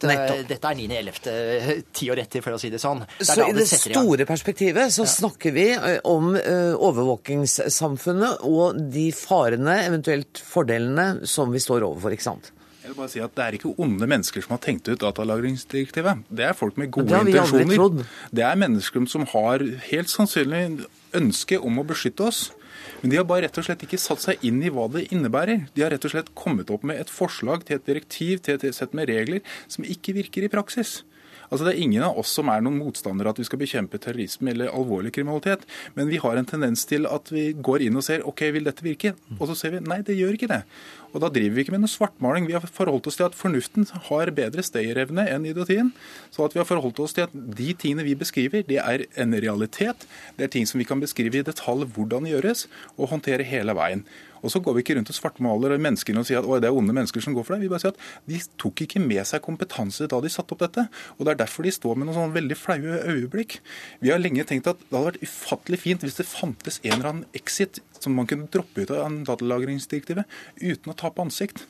[0.48, 1.84] Dette er 9.11.
[1.96, 3.04] ti år etter, for å si det sånn.
[3.20, 5.14] Det så i det store perspektivet så ja.
[5.18, 12.16] snakker vi eh, om uh, overvåkingssamfunnet og de farene, eventuelt fordelene, som vi står overfor,
[12.16, 12.52] ikke sant?
[12.88, 16.22] Jeg vil bare si at Det er ikke onde mennesker som har tenkt ut datalagringsdirektivet.
[16.32, 18.06] Det er folk med gode det intensjoner.
[18.32, 20.86] Det er mennesker som har helt sannsynlig
[21.20, 22.46] ønske om å beskytte oss.
[23.02, 25.68] Men de har bare rett og slett ikke satt seg inn i hva det innebærer.
[25.76, 28.80] De har rett og slett kommet opp med et forslag til et direktiv, til et
[28.80, 31.02] sett med regler, som ikke virker i praksis.
[31.48, 34.52] Altså Det er ingen av oss som er noen motstandere at vi skal bekjempe terrorisme
[34.52, 35.64] eller alvorlig kriminalitet,
[35.96, 38.84] men vi har en tendens til at vi går inn og ser OK, vil dette
[38.86, 39.14] virke?
[39.40, 40.62] Og så ser vi nei, det gjør ikke det.
[41.14, 42.48] Og da driver vi ikke med noe svartmaling.
[42.50, 45.94] Vi har forholdt oss til at fornuften har bedre stayerevne enn idiotien.
[46.34, 49.36] Så at vi har forholdt oss til at de tingene vi beskriver, det er en
[49.36, 50.08] realitet.
[50.38, 53.76] Det er ting som vi kan beskrive i detalj hvordan det gjøres, og håndtere hele
[53.78, 54.04] veien.
[54.42, 56.96] Og så går vi ikke rundt og svartmaler menneskene og sier at det er onde
[56.96, 57.66] mennesker som går for det.
[57.66, 60.88] Vi bare sier at de tok ikke med seg kompetanse da de satte opp dette.
[61.18, 63.60] Og det er derfor de står med noen sånne veldig flaue øyeblikk.
[64.04, 67.12] Vi har lenge tenkt at det hadde vært ufattelig fint hvis det fantes en eller
[67.14, 71.66] annen exit som man kunne droppe ut av datalagringsdirektivet uten å tape ansikt.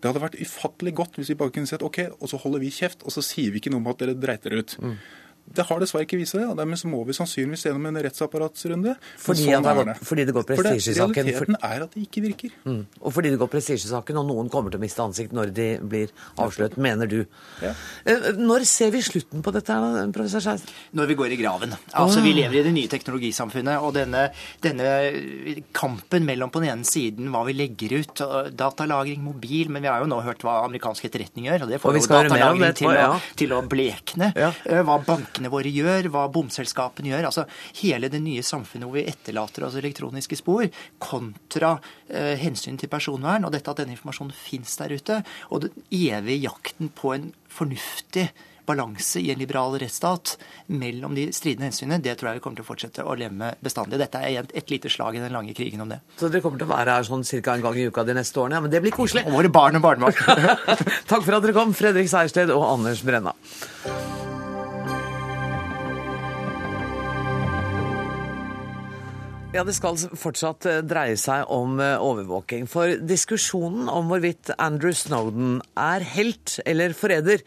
[0.00, 2.72] Det hadde vært ufattelig godt hvis vi bare kunne sett OK, og så holder vi
[2.74, 4.76] kjeft, og så sier vi ikke noe om at dere dreit dere ut.
[4.82, 4.98] Mm.
[5.46, 8.96] Det har dessverre ikke vist seg og dermed så må vi sannsynligvis gjennom en rettsapparatsrunde.
[9.22, 11.28] Fordi, sånn det, fordi det går prestisjesaken?
[11.30, 12.56] Realiteten er at det ikke virker.
[12.66, 12.82] Mm.
[13.00, 16.12] Og fordi det går prestisjesaken, og noen kommer til å miste ansikt når de blir
[16.42, 17.18] avslørt, mener du.
[17.62, 17.72] Ja.
[18.04, 19.76] Eh, når ser vi slutten på dette,
[20.16, 20.66] professor Skeis?
[20.96, 21.76] Når vi går i graven.
[21.92, 24.26] Altså, Vi lever i det nye teknologisamfunnet, og denne,
[24.64, 24.90] denne,
[25.76, 28.22] kampen mellom på den ene siden hva vi legger ut,
[28.56, 31.98] datalagring, mobil, men vi har jo nå hørt hva amerikansk etterretning gjør, og det får
[31.98, 33.10] jo datalagring til, ja.
[33.38, 34.32] til, å blekne.
[34.36, 34.52] Ja.
[34.66, 37.28] Eh, hva bank bankene våre gjør, hva bomselskapene gjør.
[37.28, 37.46] altså
[37.82, 40.66] Hele det nye samfunnet hvor vi etterlater oss elektroniske spor,
[40.98, 41.76] kontra
[42.08, 46.46] eh, hensyn til personvern, og dette at denne informasjonen fins der ute, og den evige
[46.48, 48.30] jakten på en fornuftig
[48.66, 50.32] balanse i en liberal rettsstat
[50.74, 53.62] mellom de stridende hensynene, det tror jeg vi kommer til å fortsette å leve med
[53.62, 54.00] bestandig.
[54.00, 56.00] Dette er et, et lite slag i den lange krigen om det.
[56.18, 57.54] Så dere kommer til å være her sånn ca.
[57.54, 58.58] en gang i uka de neste årene?
[58.58, 59.22] Ja, men det blir koselig.
[59.30, 60.18] Og våre barn og barnebarn.
[61.12, 63.38] Takk for at dere kom, Fredrik Sejersted og Anders Brenna.
[69.56, 72.66] Ja, Det skal fortsatt eh, dreie seg om eh, overvåking.
[72.68, 77.40] For diskusjonen om hvorvidt Andrew Snowden er helt eller forræder,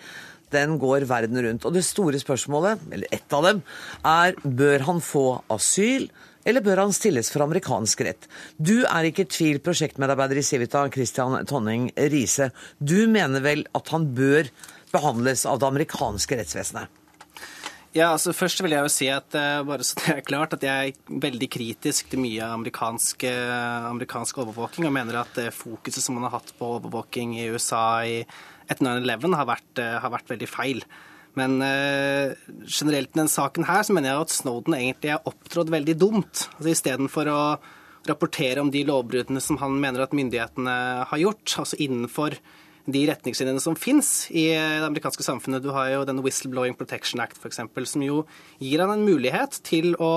[0.49, 1.67] den går verden rundt.
[1.69, 3.61] Og det store spørsmålet, eller ett av dem,
[4.01, 6.07] er bør han få asyl,
[6.49, 8.25] eller bør han stilles for amerikansk rett?
[8.57, 12.49] Du er ikke i tvil, prosjektmedarbeider i Civita, Christian Tonning Riise.
[12.81, 14.49] Du mener vel at han bør
[14.89, 16.98] behandles av det amerikanske rettsvesenet?
[17.97, 20.65] Ja, altså Først vil jeg jo si at uh, bare så det er klart, at
[20.65, 26.03] jeg er veldig kritisk til mye amerikansk, uh, amerikansk overvåking, og mener at uh, fokuset
[26.03, 28.19] som man har hatt på overvåking i USA i
[28.69, 29.55] etter 9-11, har,
[30.03, 30.83] har vært veldig feil.
[31.39, 35.95] Men generelt i denne saken her, så mener jeg at Snowden egentlig har opptrådt veldig
[35.97, 36.43] dumt.
[36.57, 37.39] Altså Istedenfor å
[38.09, 40.75] rapportere om de lovbruddene som han mener at myndighetene
[41.09, 42.37] har gjort, altså innenfor
[42.85, 45.63] de retningslinjene som fins i det amerikanske samfunnet.
[45.63, 47.61] Du har jo den Whistleblowing Protection Act f.eks.,
[47.91, 48.23] som jo
[48.61, 50.13] gir han en mulighet til å,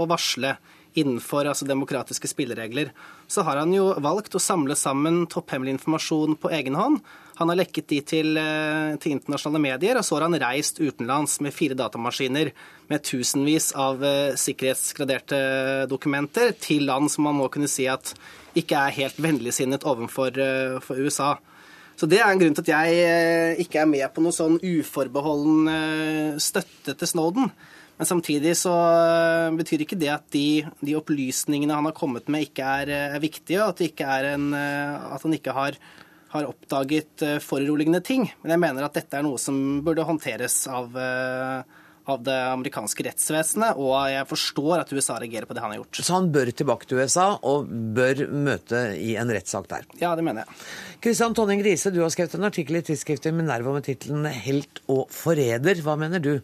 [0.00, 0.56] å varsle
[0.96, 2.90] innenfor altså demokratiske spilleregler.
[3.28, 7.02] Så har han jo valgt å samle sammen topphemmelig informasjon på egen hånd.
[7.36, 11.40] Han har lekket de til, eh, til, internasjonale medier, og så har han reist utenlands
[11.44, 12.52] med fire datamaskiner
[12.88, 18.14] med tusenvis av eh, sikkerhetsgraderte dokumenter til land som man må kunne si at
[18.56, 21.36] ikke er helt vennligsinnet overfor uh, USA.
[21.96, 24.58] Så det er en grunn til at jeg eh, ikke er med på noe sånn
[24.60, 27.48] uforbeholden eh, støtte til Snowden.
[27.96, 32.50] Men samtidig så eh, betyr ikke det at de, de opplysningene han har kommet med,
[32.50, 35.80] ikke er, er viktige, og at, er en, at han ikke har,
[36.34, 38.28] har oppdaget foruroligende ting.
[38.42, 41.00] Men jeg mener at dette er noe som burde håndteres av
[42.06, 46.00] av det amerikanske rettsvesenet, og jeg forstår at USA reagerer på det han har gjort.
[46.00, 49.88] Så han bør tilbake til USA og bør møte i en rettssak der?
[50.00, 50.60] Ja, det mener jeg.
[51.02, 55.08] Kristian Tonning Riise, du har skrevet en artikkel i tidsskriftet Minerva med tittelen 'Helt og
[55.10, 55.82] forræder'.
[55.82, 56.36] Hva mener du?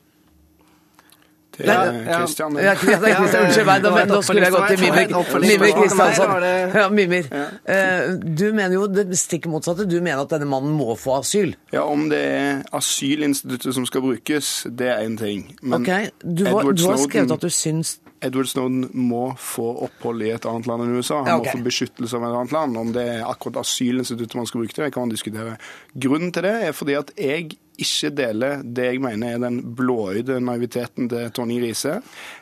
[1.57, 1.65] Det
[2.09, 2.57] Kristian.
[2.57, 5.11] Ja, Unnskyld meg, nå, nå skulle jeg gått til Mimir,
[5.45, 6.47] Mimir Kristiansson.
[6.73, 7.29] Ja, Mimir.
[7.69, 9.85] Eh, du mener jo det stikk motsatte.
[9.89, 11.55] Du mener at denne mannen må få asyl?
[11.75, 15.51] Ja, om det er asylinstituttet som skal brukes, det er én ting.
[15.63, 16.09] Men okay.
[16.23, 20.47] du, har, du har skrevet at du syns Edward Snowden må få opphold i et
[20.47, 21.23] annet land enn USA.
[21.27, 21.53] Han okay.
[21.53, 22.79] må få beskyttelse av et annet land.
[22.79, 25.59] Om det er akkurat asylinstituttet man skal bruke til, det kan man diskutere.
[26.07, 30.41] Grunnen til det er fordi at jeg ikke deler det jeg mener er den blåøyde
[30.45, 31.95] naiviteten til Tonje Riise.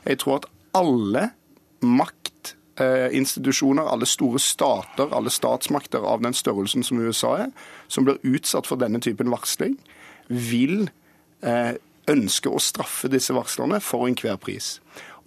[0.04, 1.22] Jeg tror at alle
[1.80, 7.50] maktinstitusjoner, alle store stater, alle statsmakter av den størrelsen som USA er,
[7.88, 9.78] som blir utsatt for denne typen varsling,
[10.28, 10.90] vil
[11.40, 11.74] eh,
[12.10, 14.78] ønske å straffe disse varslerne for enhver pris.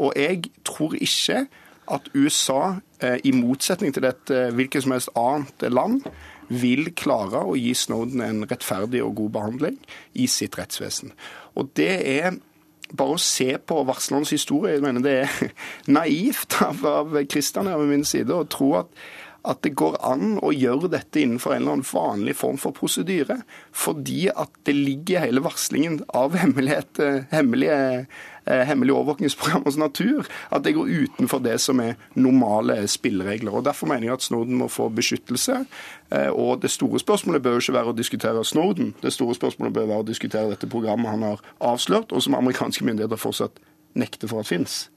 [0.02, 1.46] Og jeg tror ikke
[1.92, 6.06] at USA, eh, i motsetning til dette hvilket som helst annet land,
[6.48, 9.78] vil klare å gi Snowden en rettferdig og god behandling
[10.14, 11.14] i sitt rettsvesen.
[11.56, 12.38] Og det er
[12.94, 14.76] bare å se på varslernes historie.
[14.76, 15.54] Jeg mener det er
[16.00, 19.06] naivt av, Kristian her ved min side å tro at
[19.44, 23.42] at det går an å gjøre dette innenfor en eller annen vanlig form for prosedyre.
[23.76, 26.46] Fordi at det ligger hele varslingen av eh,
[27.28, 28.06] hemmelige Eh,
[28.46, 33.52] hemmelige overvåkningsprogrammers natur at det går utenfor det som er normale spilleregler.
[33.52, 35.66] Og Derfor mener jeg at Snowden må få beskyttelse.
[36.12, 38.94] Eh, og Det store spørsmålet bør ikke være å diskutere Snowden.
[39.02, 42.86] Det store spørsmålet bør være å diskutere dette programmet han har avslørt, og som amerikanske
[42.86, 43.60] myndigheter fortsatt
[43.96, 44.90] nekter for at finnes.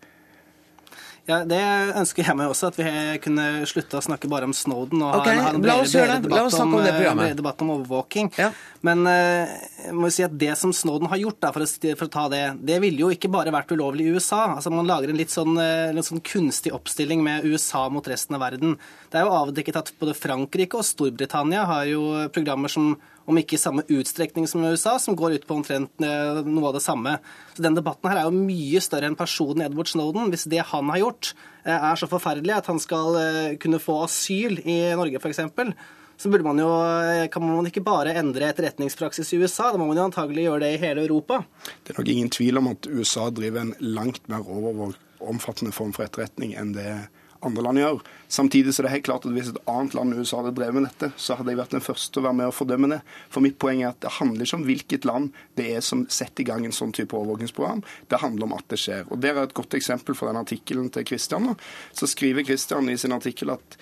[1.26, 1.58] Ja, Det
[1.98, 2.90] ønsker jeg meg også, at vi
[3.24, 7.22] kunne slutte å snakke bare om Snowden og okay, ha en bredere debatt, om, om,
[7.40, 8.30] debatt om overvåking.
[8.38, 8.52] Ja.
[8.86, 9.50] Men uh,
[9.82, 12.28] jeg må si at det som Snowden har gjort, da, for, å, for, å, ta
[12.30, 14.44] det, det ville jo ikke bare vært ulovlig i USA.
[14.54, 15.58] Altså Man lager en litt sånn,
[15.96, 18.78] litt sånn kunstig oppstilling med USA mot resten av verden.
[19.10, 22.94] Det er jo avdekket at både Frankrike og Storbritannia har jo programmer som
[23.26, 26.76] om ikke i samme utstrekning som USA, som går ut på omtrent eh, noe av
[26.78, 27.16] det samme.
[27.56, 30.30] Så den debatten her er jo mye større enn personen Edward Snowden.
[30.32, 31.32] Hvis det han har gjort
[31.66, 35.42] eh, er så forferdelig at han skal eh, kunne få asyl i Norge f.eks.,
[36.16, 36.68] så burde man jo,
[37.28, 40.70] kan man ikke bare endre etterretningspraksis i USA, da må man jo antagelig gjøre det
[40.72, 41.42] i hele Europa.
[41.84, 44.48] Det er nok ingen tvil om at USA driver en langt mer
[45.20, 46.88] omfattende form for etterretning enn det
[47.46, 48.00] andre land gjør.
[48.36, 50.76] Samtidig så er det helt klart at hvis et annet land enn USA hadde drevet
[50.78, 53.00] med dette, så hadde jeg vært den første å være med og fordømme det.
[53.32, 56.44] For mitt poeng er at det handler ikke om hvilket land det er som setter
[56.44, 57.84] i gang en sånn type overvåkingsprogram.
[58.10, 59.06] Det handler om at det skjer.
[59.10, 61.54] Og Der er et godt eksempel fra den artikkelen til Christian.
[61.96, 63.78] Så skriver Christian i sin artikkel at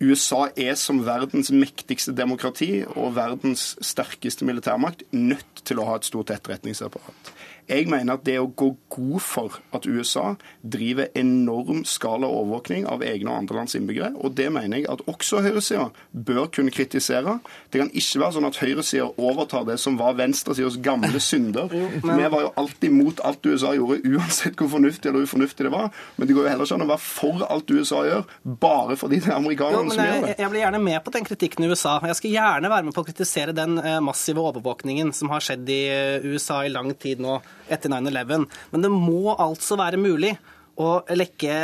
[0.00, 6.08] USA er som verdens mektigste demokrati og verdens sterkeste militærmakt nødt til å ha et
[6.08, 7.32] stort etterretningsapparat.
[7.70, 13.04] Jeg mener at det å gå god for at USA driver enorm skala overvåkning av
[13.06, 17.36] egne og andre lands innbyggere, og det mener jeg at også høyresida bør kunne kritisere.
[17.70, 21.70] Det kan ikke være sånn at høyresida overtar det som var venstresidas gamle synder.
[21.70, 25.94] Vi var jo alltid mot alt USA gjorde, uansett hvor fornuftig eller ufornuftig det var.
[26.16, 28.26] Men det går jo heller ikke an å være for alt USA gjør,
[28.66, 30.34] bare fordi det er amerikanerne som gjør det.
[30.40, 31.96] Jeg blir gjerne med på den kritikken i USA.
[32.10, 35.70] Jeg skal gjerne være med på å kritisere den eh, massive overvåkningen som har skjedd
[35.70, 37.38] i eh, USA i lang tid nå
[37.70, 38.48] etter 9-11.
[38.72, 40.34] Men det må altså være mulig
[40.80, 41.54] å lekke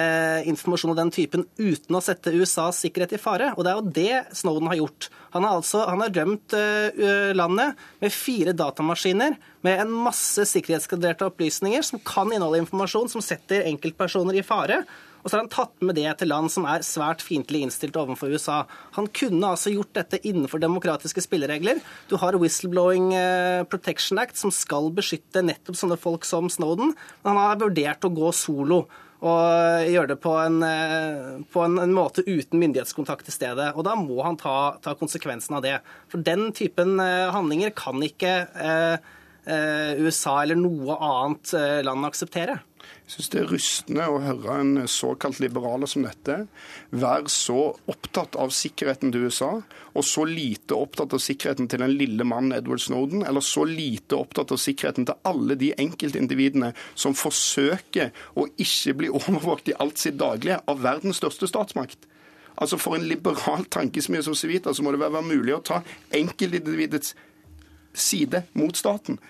[0.50, 3.52] informasjon av den typen uten å sette USAs sikkerhet i fare.
[3.56, 5.08] Og det er jo det Snowden har gjort.
[5.32, 11.28] Han har, altså, han har rømt uh, landet med fire datamaskiner med en masse sikkerhetsgraderte
[11.30, 14.82] opplysninger som kan inneholde informasjon som setter enkeltpersoner i fare.
[15.26, 18.30] Og så har han tatt med det til land som er svært fiendtlig innstilt overfor
[18.30, 18.60] USA.
[18.94, 21.80] Han kunne altså gjort dette innenfor demokratiske spilleregler.
[22.06, 23.08] Du har Whistleblowing
[23.66, 26.94] Protection Act, som skal beskytte nettopp sånne folk som Snowden.
[27.24, 28.84] Men han har vurdert å gå solo
[29.26, 30.60] og gjøre det på en,
[31.50, 33.72] på en, en måte uten myndighetskontakt i stedet.
[33.74, 35.74] Og da må han ta, ta, konsekvensen av det.
[36.12, 39.10] For den typen handlinger kan ikke eh,
[39.98, 42.60] USA eller noe annet land akseptere.
[43.06, 46.40] Jeg syns det er rystende å høre en såkalt liberaler som dette
[46.90, 49.50] være så opptatt av sikkerheten til USA,
[49.94, 54.18] og så lite opptatt av sikkerheten til den lille mannen Edward Snowden, eller så lite
[54.18, 60.02] opptatt av sikkerheten til alle de enkeltindividene som forsøker å ikke bli overvåket i alt
[60.02, 62.10] sitt daglige av verdens største statsmakt.
[62.56, 65.82] Altså For en liberal tankesmie som Civita så må det være mulig å ta
[66.16, 67.14] enkeltindividets
[67.96, 69.20] side mot staten.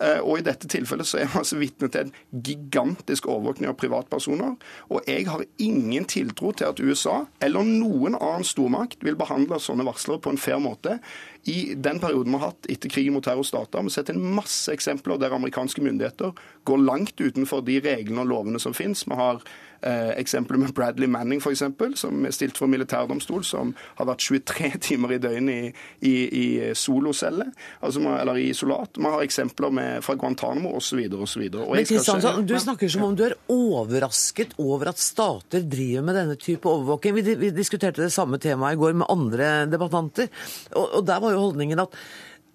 [0.00, 4.56] Og I dette tilfellet så er vi altså vitne til en gigantisk overvåkning av privatpersoner.
[4.90, 9.86] Og jeg har ingen tiltro til at USA eller noen annen stormakt vil behandle sånne
[9.86, 10.98] varslere på en fair måte.
[11.46, 14.72] I den perioden vi har hatt etter krigen mot terrorstater, har vi sett en masse
[14.72, 16.34] eksempler der amerikanske myndigheter
[16.64, 19.04] går langt utenfor de reglene og lovene som finnes.
[19.06, 19.44] Vi har
[19.86, 24.24] eh, eksempler med Bradley Manning, for eksempel, som er stilt for militærdomstol, som har vært
[24.24, 25.54] 23 timer i døgnet
[26.00, 26.46] i, i, i
[26.78, 27.50] solocelle,
[27.84, 28.98] altså, eller i isolat.
[28.98, 31.04] Man har eksempler med, fra Guantánamo osv.
[31.14, 31.46] osv.
[31.46, 36.38] Men Kristiansson, du snakker som om du er overrasket over at stater driver med denne
[36.40, 37.16] type overvåking.
[37.20, 40.30] Vi, vi diskuterte det samme temaet i går med andre debattanter,
[40.74, 41.98] og, og der var jo holdningen at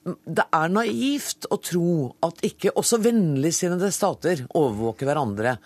[0.08, 1.94] det er naivt å tro
[2.26, 5.58] at ikke også vennligsinnede stater overvåker hverandre.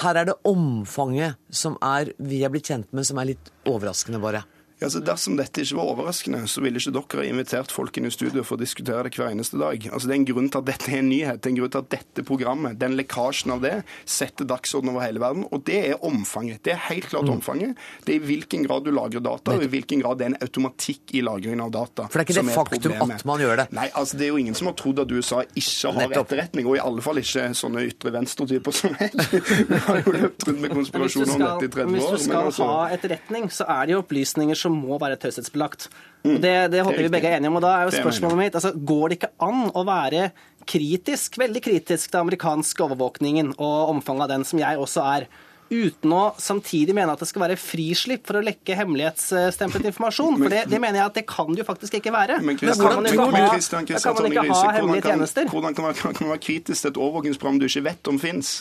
[0.00, 4.20] Her er det omfanget som er, vi er blitt kjent med, som er litt overraskende,
[4.22, 4.44] bare.
[4.82, 8.08] Ja, altså Dersom dette ikke var overraskende, så ville ikke dere ha invitert folk inn
[8.08, 9.84] i studio for å diskutere det hver eneste dag.
[9.92, 11.38] Altså Det er en grunn til at dette er en nyhet.
[11.40, 13.74] Det er en grunn til at dette programmet, den lekkasjen av det,
[14.04, 15.44] setter dagsorden over hele verden.
[15.54, 16.62] Og det er omfanget.
[16.66, 17.36] Det er helt klart Mm.
[17.38, 17.76] omfanget.
[18.04, 20.40] Det er i hvilken grad du lagrer data, og i hvilken grad det er en
[20.42, 22.08] automatikk i lagringen av data.
[22.10, 23.20] For det er ikke det faktum problemet.
[23.22, 23.66] at man gjør det.
[23.72, 26.26] Nei, altså det er jo ingen som har trodd at USA ikke har Nettopp.
[26.32, 29.12] etterretning, og i alle fall ikke sånne ytre venstre-typer som meg.
[29.70, 32.10] Vi har jo løpt rundt med Men konspirasjoner om dette i 30 hvis år.
[32.10, 35.88] du men skal altså- ha etterretning, så er det jo opplysninger som må være taushetsbelagt.
[36.22, 37.60] Mm, det, det håper er vi begge er enige om.
[37.60, 40.28] Og da er jo Det spørsmålet mitt altså, Går det ikke an å være
[40.68, 45.26] kritisk, veldig kritisk til amerikansk overvåkningen og omfanget av den, som jeg også er?
[45.72, 50.36] Uten å samtidig mene at det skal være frislipp for å lekke hemmelighetsstemplet informasjon.
[50.42, 52.40] For det, det mener jeg at det kan det jo faktisk ikke være.
[52.44, 55.48] Men Da kan man ikke ha, Christian, Christian man ikke ha hemmelige tjenester.
[55.48, 58.52] Hvordan kan man, kan man være kritisk til et overvåkingsprogram du ikke vet om fins?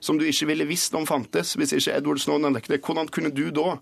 [0.00, 2.76] Som du ikke ville visst om fantes hvis ikke Edward Snowden lekte.
[2.76, 2.84] det?
[2.86, 3.74] Hvordan kunne du da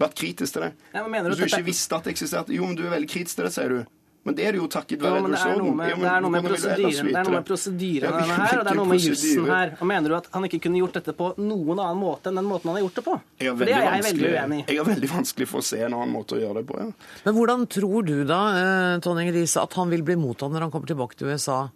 [0.00, 0.72] vært kritisk til det?
[0.94, 2.54] Ja, men mener du hvis du dette- ikke visste at det eksisterte?
[2.56, 3.80] Jo, men du er veldig kritisk til det, sier du.
[4.20, 5.78] Men det er det jo takket være Edward Snowden.
[5.80, 8.02] det er noe med prosedyren?
[8.04, 9.72] Ja, her, og det er noe med jussen her.
[9.80, 12.44] Og mener du at han ikke kunne gjort dette på noen annen måte enn den
[12.44, 13.14] måten han har gjort det på?
[13.40, 14.64] For det er jeg veldig uenig i.
[14.74, 16.78] Jeg har veldig vanskelig for å se en annen måte å gjøre det på.
[16.82, 16.90] ja.
[17.24, 20.70] Men hvordan tror du da, eh, Tonning Riise, at han vil bli mottatt når han
[20.70, 21.70] kommer tilbake til USA?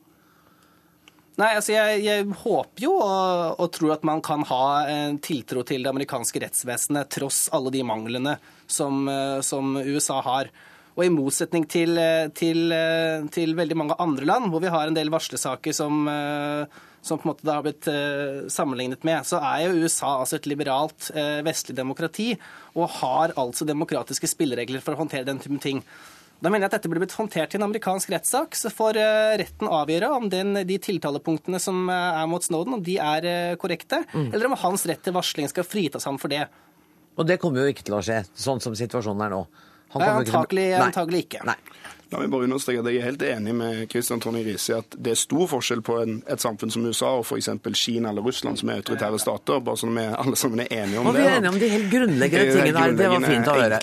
[1.35, 5.65] Nei, altså jeg, jeg håper jo og, og tror at man kan ha en tiltro
[5.67, 8.37] til det amerikanske rettsvesenet tross alle de manglene
[8.71, 10.53] som, eh, som USA har.
[10.95, 14.87] Og i motsetning til, eh, til, eh, til veldig mange andre land, hvor vi har
[14.87, 16.67] en del varslesaker som, eh,
[17.03, 20.39] som på en måte det har blitt eh, sammenlignet med, så er jo USA altså
[20.39, 22.31] et liberalt eh, vestlig demokrati
[22.79, 25.83] og har altså demokratiske spilleregler for å håndtere den typen ting.
[26.45, 28.57] Da mener jeg at dette burde blitt håndtert i en amerikansk rettssak.
[28.59, 32.83] Så får eh, retten avgjøre om den, de tiltalepunktene som eh, er mot Snowden, om
[32.85, 34.29] de er eh, korrekte, Mm.
[34.35, 36.45] eller om hans rett til varsling skal fritas ham for det.
[37.17, 39.41] Og det kommer jo ikke til å skje, sånn som situasjonen er nå.
[39.95, 40.35] Han Nei, ikke
[40.75, 40.87] Nei.
[40.91, 41.41] Antakelig ikke.
[41.47, 41.57] Nei.
[42.13, 44.95] La meg bare understreke at Jeg er helt enig med Christian Tonning Riise i at
[45.03, 47.49] det er stor forskjell på en, et samfunn som USA og f.eks.
[47.81, 49.63] Kina eller Russland, som er autoritære stater.
[49.65, 51.23] bare sånn vi alle sammen er enige om Og det.
[51.25, 52.95] vi er enige om de helt grunnleggende tingene her.
[53.01, 53.81] Det var fint å høre.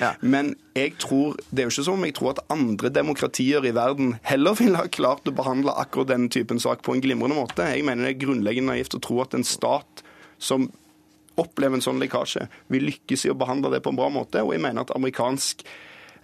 [0.00, 0.12] Ja.
[0.22, 3.74] Men jeg tror, det er jo ikke som om jeg tror at andre demokratier i
[3.76, 7.66] verden heller ville ha klart å behandle akkurat den typen sak på en glimrende måte.
[7.74, 10.04] Jeg mener det er grunnleggende naivt å tro at en stat
[10.38, 10.70] som
[11.36, 14.40] opplever en sånn lekkasje, vil lykkes i å behandle det på en bra måte.
[14.40, 15.66] Og jeg mener at amerikansk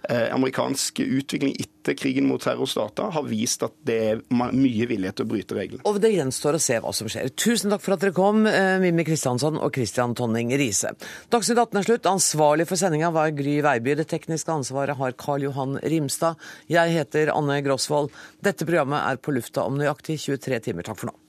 [0.09, 5.29] amerikansk utvikling etter krigen mot terrorstater har vist at det er mye vilje til å
[5.29, 5.83] bryte reglene.
[5.89, 7.31] Og det gjenstår å se hva som skjer.
[7.39, 10.93] Tusen takk for at dere kom, eh, Mimmi Kristiansson og Christian Tonning Riise.
[11.31, 12.11] Dagsnytt 18 er slutt.
[12.11, 13.95] Ansvarlig for sendinga var Gry Veiby.
[13.95, 16.35] Det tekniske ansvaret har Karl Johan Rimstad.
[16.67, 18.11] Jeg heter Anne Grosvold.
[18.43, 20.83] Dette programmet er på lufta om nøyaktig 23 timer.
[20.83, 21.22] Takk for nå.